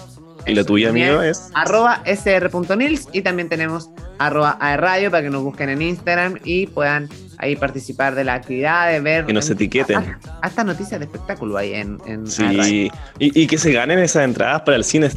Y 0.46 0.54
la 0.54 0.64
tuya, 0.64 0.90
amigo, 0.90 1.22
es. 1.22 1.50
Arroba 1.54 2.02
sr.nils. 2.04 3.08
Y 3.12 3.22
también 3.22 3.48
tenemos 3.48 3.90
arroba 4.18 4.58
Radio 4.76 5.10
para 5.10 5.22
que 5.22 5.30
nos 5.30 5.42
busquen 5.42 5.70
en 5.70 5.82
Instagram 5.82 6.38
y 6.44 6.66
puedan 6.66 7.08
ahí 7.38 7.56
participar 7.56 8.14
de 8.14 8.24
la 8.24 8.34
actividad, 8.34 8.90
de 8.90 9.00
ver. 9.00 9.26
Que 9.26 9.32
nos 9.32 9.48
etiqueten. 9.48 10.16
Hasta, 10.42 10.64
noticias 10.64 11.00
de 11.00 11.06
espectáculo 11.06 11.56
ahí 11.56 11.74
en. 11.74 11.98
en 12.06 12.26
sí, 12.26 12.90
y, 13.18 13.42
y, 13.42 13.46
que 13.46 13.58
se 13.58 13.72
ganen 13.72 13.98
esas 13.98 14.24
entradas 14.24 14.62
para 14.62 14.76
el 14.76 14.84
cine. 14.84 15.06
Es 15.06 15.16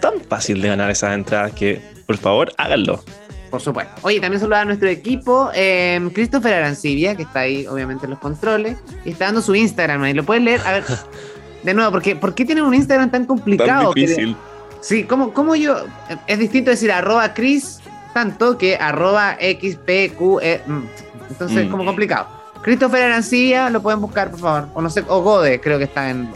tan 0.00 0.20
fácil 0.28 0.60
de 0.60 0.68
ganar 0.68 0.90
esas 0.90 1.14
entradas 1.14 1.52
que, 1.52 1.80
por 2.06 2.16
favor, 2.16 2.52
háganlo. 2.56 3.02
Por 3.50 3.60
supuesto. 3.60 3.94
Oye, 4.02 4.20
también 4.20 4.40
saludar 4.40 4.62
a 4.62 4.64
nuestro 4.64 4.88
equipo, 4.88 5.50
eh, 5.54 6.00
Christopher 6.12 6.54
Arancibia, 6.54 7.14
que 7.14 7.22
está 7.22 7.40
ahí, 7.40 7.66
obviamente, 7.66 8.06
en 8.06 8.10
los 8.10 8.18
controles, 8.18 8.76
y 9.04 9.10
está 9.10 9.26
dando 9.26 9.40
su 9.40 9.54
Instagram 9.54 10.02
ahí. 10.02 10.14
¿Lo 10.14 10.24
puedes 10.24 10.42
leer? 10.42 10.60
A 10.66 10.72
ver, 10.72 10.84
de 11.62 11.74
nuevo, 11.74 11.92
¿por 11.92 12.02
qué, 12.02 12.16
¿por 12.16 12.34
qué 12.34 12.44
tienen 12.44 12.64
un 12.64 12.74
Instagram 12.74 13.10
tan 13.10 13.24
complicado? 13.24 13.92
Tan 13.92 13.94
difícil. 13.94 14.36
Sí, 14.80 15.04
¿cómo, 15.04 15.32
¿cómo, 15.32 15.56
yo? 15.56 15.84
Es 16.26 16.38
distinto 16.38 16.70
decir 16.70 16.92
arroba 16.92 17.34
Chris 17.34 17.80
tanto 18.14 18.56
que 18.56 18.76
arroba 18.76 19.36
XPQE. 19.40 20.62
Mm, 20.66 20.82
entonces, 21.30 21.58
es 21.58 21.66
mm. 21.66 21.70
como 21.70 21.84
complicado. 21.84 22.28
Christopher 22.62 23.02
Arancilla, 23.02 23.70
lo 23.70 23.82
pueden 23.82 24.00
buscar, 24.00 24.30
por 24.30 24.40
favor. 24.40 24.68
O 24.74 24.82
no 24.82 24.90
sé, 24.90 25.04
o 25.06 25.22
Gode, 25.22 25.60
creo 25.60 25.78
que 25.78 25.84
está 25.84 26.10
en, 26.10 26.28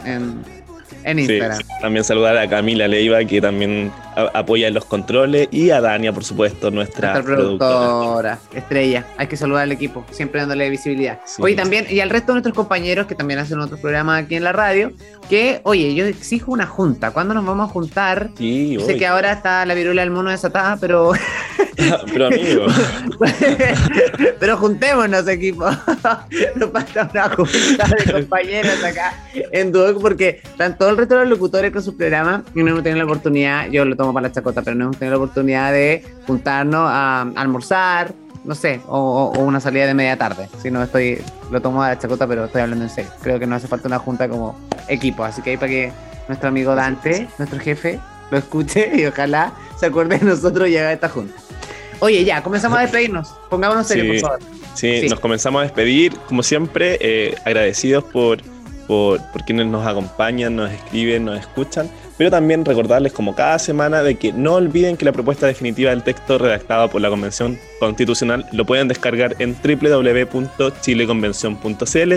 en 1.03 1.19
Instagram. 1.19 1.59
También 1.81 2.03
saludar 2.03 2.37
a 2.37 2.47
Camila 2.47 2.87
Leiva, 2.87 3.23
que 3.25 3.41
también 3.41 3.91
apoya 4.33 4.67
en 4.67 4.73
los 4.73 4.85
controles, 4.85 5.47
y 5.51 5.71
a 5.71 5.81
Dania, 5.81 6.13
por 6.13 6.23
supuesto, 6.23 6.71
nuestra, 6.71 7.21
productora, 7.21 8.39
estrella. 8.53 9.05
Hay 9.17 9.27
que 9.27 9.37
saludar 9.37 9.63
al 9.63 9.71
equipo, 9.71 10.05
siempre 10.11 10.41
dándole 10.41 10.69
visibilidad. 10.69 11.19
Oye, 11.39 11.55
también, 11.55 11.85
y 11.89 11.99
al 11.99 12.09
resto 12.09 12.31
de 12.31 12.35
nuestros 12.35 12.55
compañeros 12.55 13.07
que 13.07 13.15
también 13.15 13.39
hacen 13.39 13.59
otros 13.59 13.79
programas 13.79 14.23
aquí 14.23 14.35
en 14.35 14.43
la 14.43 14.51
radio, 14.51 14.91
que, 15.29 15.61
oye, 15.63 15.93
yo 15.95 16.05
exijo 16.05 16.51
una 16.51 16.65
junta. 16.65 17.11
¿Cuándo 17.11 17.33
nos 17.33 17.45
vamos 17.45 17.69
a 17.69 17.73
juntar? 17.73 18.29
Sí, 18.37 18.77
sé 18.85 18.97
que 18.97 19.07
ahora 19.07 19.31
está 19.33 19.65
la 19.65 19.73
viruela 19.73 20.01
del 20.01 20.11
mono 20.11 20.29
desatada, 20.29 20.77
pero. 20.77 21.13
pero 22.13 22.27
amigo. 22.27 22.65
pero 24.39 24.57
juntémonos, 24.57 25.27
equipo. 25.27 25.65
Nos 26.55 26.71
falta 26.71 27.09
una 27.11 27.29
junta 27.29 27.95
de 27.97 28.11
compañeros 28.11 28.83
acá 28.83 29.13
en 29.33 29.71
Duoc, 29.71 30.01
porque 30.01 30.41
están 30.43 30.77
todos 30.77 30.91
el 30.91 30.97
resto 30.97 31.15
de 31.15 31.21
los 31.21 31.29
locutores 31.29 31.71
con 31.71 31.83
su 31.83 31.95
programa 31.95 32.43
y 32.53 32.63
no 32.63 32.81
tenido 32.81 32.97
la 32.97 33.05
oportunidad, 33.05 33.69
yo 33.69 33.85
lo 33.85 33.95
tomo 33.95 34.10
para 34.13 34.27
la 34.27 34.33
chacota, 34.33 34.61
pero 34.61 34.75
no 34.75 34.85
hemos 34.85 34.97
tenido 34.97 35.17
la 35.17 35.23
oportunidad 35.23 35.71
de 35.71 36.03
juntarnos 36.27 36.81
a, 36.85 37.21
almorzar, 37.35 38.13
no 38.43 38.55
sé, 38.55 38.81
o, 38.87 39.33
una 39.39 39.59
salida 39.59 39.87
de 39.87 39.93
media 39.93 40.17
tarde. 40.17 40.49
Si 40.61 40.71
no 40.71 40.83
estoy, 40.83 41.21
lo 41.51 41.61
tomo 41.61 41.83
a 41.83 41.89
la 41.89 41.99
chacota, 41.99 42.27
pero 42.27 42.45
estoy 42.45 42.61
hablando 42.61 42.85
en 42.85 42.89
serio. 42.89 43.11
Creo 43.21 43.39
que 43.39 43.47
no 43.47 43.55
hace 43.55 43.67
falta 43.67 43.87
una 43.87 43.99
junta 43.99 44.27
como 44.27 44.57
equipo, 44.87 45.23
así 45.23 45.41
que 45.41 45.51
ahí 45.51 45.57
para 45.57 45.69
que 45.69 45.91
nuestro 46.27 46.49
amigo 46.49 46.75
Dante, 46.75 47.27
nuestro 47.37 47.59
jefe, 47.59 47.99
lo 48.31 48.37
escuche 48.37 48.91
y 48.95 49.05
ojalá 49.05 49.53
se 49.77 49.87
acuerde 49.87 50.17
de 50.17 50.25
nosotros 50.25 50.69
y 50.69 50.77
haga 50.77 50.93
esta 50.93 51.09
junta. 51.09 51.33
Oye, 51.99 52.23
ya, 52.23 52.41
comenzamos 52.41 52.79
a 52.79 52.81
despedirnos. 52.81 53.35
Pongámonos 53.49 53.87
serio, 53.87 54.13
por 54.13 54.19
favor. 54.21 54.39
Sí, 54.73 55.07
nos 55.09 55.19
comenzamos 55.19 55.59
a 55.59 55.63
despedir, 55.63 56.17
como 56.27 56.41
siempre, 56.41 56.97
eh, 57.01 57.35
agradecidos 57.45 58.03
por 58.05 58.39
por, 58.87 59.21
quienes 59.45 59.67
nos 59.67 59.85
acompañan, 59.85 60.55
nos 60.55 60.71
escriben, 60.71 61.25
nos 61.25 61.37
escuchan, 61.39 61.87
pero 62.17 62.31
también 62.31 62.65
recordarles 62.65 63.13
como 63.13 63.35
cada 63.35 63.59
semana 63.59 64.01
de 64.03 64.15
que 64.15 64.33
no 64.33 64.55
olviden 64.55 64.97
que 64.97 65.05
la 65.05 65.11
propuesta 65.11 65.45
definitiva 65.47 65.91
del 65.91 66.03
texto 66.03 66.37
redactado 66.37 66.89
por 66.89 67.01
la 67.01 67.09
Convención 67.09 67.59
Constitucional 67.79 68.45
lo 68.51 68.65
pueden 68.65 68.87
descargar 68.87 69.35
en 69.39 69.55
www.chileconvención.cl 69.63 72.13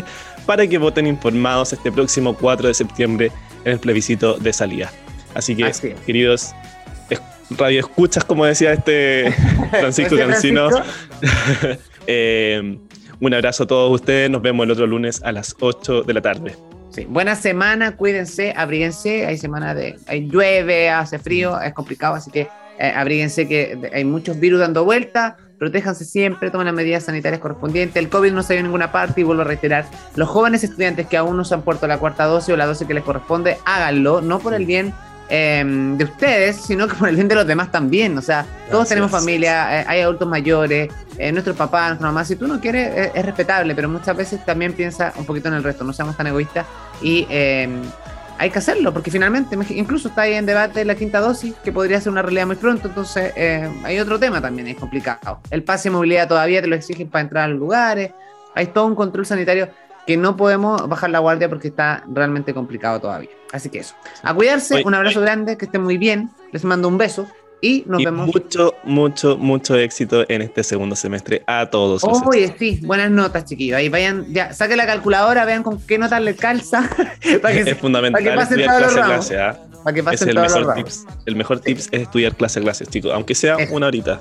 para 0.47 0.67
que 0.67 0.79
voten 0.79 1.07
informados 1.07 1.73
este 1.73 1.93
próximo 1.93 2.35
4 2.35 2.69
de 2.69 2.75
septiembre 2.75 3.33
en 3.65 3.73
el 3.73 3.79
plebiscito 3.79 4.37
de 4.39 4.53
salida. 4.53 4.93
Así 5.35 5.57
que, 5.57 5.97
queridos 6.07 6.55
radio 7.51 7.81
escuchas, 7.81 8.25
como 8.25 8.45
decía 8.45 8.73
este 8.73 9.33
Francisco 9.71 10.17
Cancino, 10.17 10.69
eh, 12.07 12.79
un 13.21 13.35
abrazo 13.35 13.65
a 13.65 13.67
todos 13.67 13.93
ustedes. 13.93 14.31
Nos 14.31 14.43
vemos 14.43 14.65
el 14.65 14.71
otro 14.73 14.87
lunes 14.87 15.23
a 15.23 15.33
las 15.33 15.57
8 15.61 16.03
de 16.03 16.15
la 16.15 16.21
tarde. 16.21 16.57
Sí. 16.91 17.07
Buena 17.09 17.35
semana, 17.35 17.97
cuídense, 17.97 18.55
abríguense. 18.57 19.27
Hay 19.27 19.37
semana 19.37 19.75
de. 19.75 19.99
Hay 20.07 20.29
llueve, 20.29 20.91
hace 20.91 21.19
frío, 21.19 21.61
es 21.61 21.73
complicado, 21.73 22.15
así 22.15 22.31
que 22.31 22.49
eh, 22.79 22.93
abríguense 22.95 23.49
que 23.49 23.91
hay 23.93 24.05
muchos 24.05 24.39
virus 24.39 24.61
dando 24.61 24.85
vuelta. 24.85 25.37
Protéjanse 25.59 26.05
siempre, 26.05 26.51
tomen 26.51 26.67
las 26.67 26.75
medidas 26.75 27.05
sanitarias 27.05 27.41
correspondientes. 27.41 27.97
El 27.97 28.09
COVID 28.09 28.33
no 28.33 28.43
se 28.43 28.53
ha 28.53 28.57
ido 28.57 28.61
a 28.61 28.65
ninguna 28.65 28.93
parte 28.93 29.21
y 29.21 29.25
vuelvo 29.25 29.43
a 29.43 29.45
reiterar: 29.45 29.87
los 30.15 30.29
jóvenes 30.29 30.63
estudiantes 30.63 31.07
que 31.07 31.17
aún 31.17 31.37
no 31.37 31.45
se 31.45 31.55
han 31.55 31.63
puesto 31.63 31.87
la 31.87 31.99
cuarta 31.99 32.25
dosis 32.27 32.55
o 32.55 32.57
la 32.57 32.67
dosis 32.67 32.87
que 32.87 32.95
les 32.95 33.05
corresponde, 33.05 33.59
háganlo, 33.65 34.21
no 34.21 34.39
por 34.39 34.55
el 34.55 34.67
bien 34.67 34.93
Em, 35.31 35.97
de 35.97 36.05
ustedes, 36.05 36.57
sino 36.57 36.87
que 36.87 36.95
por 36.97 37.09
el 37.09 37.15
bien 37.15 37.29
de 37.29 37.35
los 37.35 37.47
demás 37.47 37.71
también. 37.73 38.17
O 38.19 38.23
sea, 38.23 38.45
todos 38.71 38.89
tenemos 38.89 39.11
familia, 39.11 39.81
eh, 39.81 39.85
hay 39.89 40.01
adultos 40.03 40.29
mayores, 40.29 40.91
eh, 41.17 41.33
nuestros 41.33 41.57
papás, 41.57 41.89
nuestra 41.91 42.09
mamá. 42.09 42.25
Si 42.25 42.37
tú 42.37 42.47
no 42.47 42.61
quieres, 42.61 42.89
eh, 42.89 43.13
es 43.15 43.25
respetable, 43.25 43.75
pero 43.75 43.89
muchas 43.89 44.15
veces 44.17 44.45
también 44.45 44.75
piensa 44.75 45.15
un 45.17 45.25
poquito 45.25 45.49
en 45.49 45.55
el 45.55 45.63
resto, 45.63 45.83
no 45.83 45.95
seamos 45.95 46.17
tan 46.17 46.27
egoístas 46.27 46.67
y 47.01 47.27
em, 47.31 47.81
hay 48.37 48.51
que 48.51 48.59
hacerlo, 48.59 48.93
porque 48.93 49.11
finalmente, 49.11 49.57
incluso 49.71 50.09
está 50.09 50.23
ahí 50.23 50.35
en 50.35 50.45
debate 50.45 50.85
la 50.85 50.95
quinta 50.95 51.21
dosis, 51.21 51.55
que 51.65 51.73
podría 51.73 52.01
ser 52.01 52.13
una 52.13 52.21
realidad 52.21 52.47
muy 52.47 52.57
pronto. 52.57 52.89
Entonces, 52.89 53.33
hay 53.85 53.99
otro 54.01 54.19
tema 54.19 54.41
también, 54.41 54.67
es 54.69 54.77
complicado. 54.77 55.41
El 55.51 55.63
pase 55.63 55.89
de 55.89 55.95
movilidad 55.95 56.29
todavía 56.29 56.61
te 56.61 56.67
lo 56.67 56.75
exigen 56.75 57.09
para 57.09 57.23
entrar 57.23 57.45
a 57.45 57.49
los 57.49 57.59
lugares, 57.59 58.11
hay 58.55 58.67
todo 58.67 58.87
un 58.87 58.95
control 58.95 59.25
sanitario 59.25 59.69
que 60.07 60.17
no 60.17 60.37
podemos 60.37 60.87
bajar 60.89 61.11
la 61.11 61.21
guardia 61.21 61.49
porque 61.49 61.69
está 61.69 62.05
realmente 62.13 62.53
complicado 62.53 63.01
todavía. 63.01 63.31
Así 63.55 63.71
que 63.71 63.79
eso. 63.79 63.95
A 64.25 64.35
cuidarse, 64.35 64.83
un 64.85 64.95
abrazo 64.95 65.21
grande, 65.21 65.57
que 65.57 65.67
estén 65.67 65.81
muy 65.81 65.97
bien. 65.97 66.29
Les 66.51 66.65
mando 66.65 66.89
un 66.89 66.99
beso 66.99 67.29
y 67.61 67.85
nos 67.87 68.03
vemos. 68.03 68.27
Mucho, 68.27 68.75
mucho, 68.83 69.39
mucho 69.39 69.77
éxito 69.77 70.25
en 70.29 70.43
este 70.43 70.65
segundo 70.65 70.97
semestre 70.97 71.45
a 71.47 71.67
todos. 71.67 72.03
Oye, 72.03 72.53
sí, 72.59 72.81
buenas 72.83 73.13
notas, 73.13 73.45
chiquillos. 73.45 73.79
Ahí 73.79 73.89
vayan, 73.89 74.27
ya, 74.35 74.53
saquen 74.53 74.77
la 74.77 74.87
calculadora, 74.87 75.45
vean 75.45 75.63
con 75.63 75.81
qué 75.81 75.99
notas 75.99 76.21
les 76.21 76.37
calza. 76.37 76.91
para 77.43 77.55
que, 77.55 77.71
es 77.71 77.79
fundamental 77.79 78.25
para 78.25 78.35
que 78.35 78.37
pasen 78.37 78.63
clase 78.65 79.01
clase. 79.01 79.39
¿ah? 79.39 79.57
Para 79.85 79.95
que 79.95 80.03
pasen 80.03 80.29
es 80.31 80.35
el 80.35 80.41
mejor 80.43 80.75
tips. 80.75 81.07
El 81.27 81.37
mejor 81.37 81.61
tips 81.61 81.89
es 81.93 82.03
estudiar 82.03 82.35
clase 82.35 82.59
a 82.59 82.63
clase, 82.63 82.87
chicos, 82.87 83.13
aunque 83.15 83.37
sea 83.37 83.57
una 83.71 83.87
horita. 83.87 84.21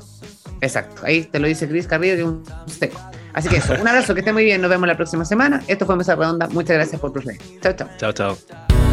Exacto, 0.61 1.01
ahí 1.03 1.23
te 1.23 1.39
lo 1.39 1.47
dice 1.47 1.67
Cris 1.67 1.87
Carrillo, 1.87 2.15
que 2.15 2.21
es 2.21 2.27
un 2.27 2.43
seco. 2.67 3.01
Así 3.33 3.49
que 3.49 3.57
eso, 3.57 3.73
un 3.73 3.87
abrazo, 3.87 4.13
que 4.13 4.19
esté 4.19 4.31
muy 4.31 4.45
bien, 4.45 4.61
nos 4.61 4.69
vemos 4.69 4.87
la 4.87 4.95
próxima 4.95 5.25
semana. 5.25 5.63
Esto 5.67 5.87
fue 5.87 5.95
Mesa 5.95 6.15
Redonda, 6.15 6.47
muchas 6.49 6.75
gracias 6.75 7.01
por 7.01 7.11
proceder. 7.11 7.41
Chao, 7.61 7.73
chao. 7.73 7.89
Chao, 7.97 8.13
chao. 8.13 8.92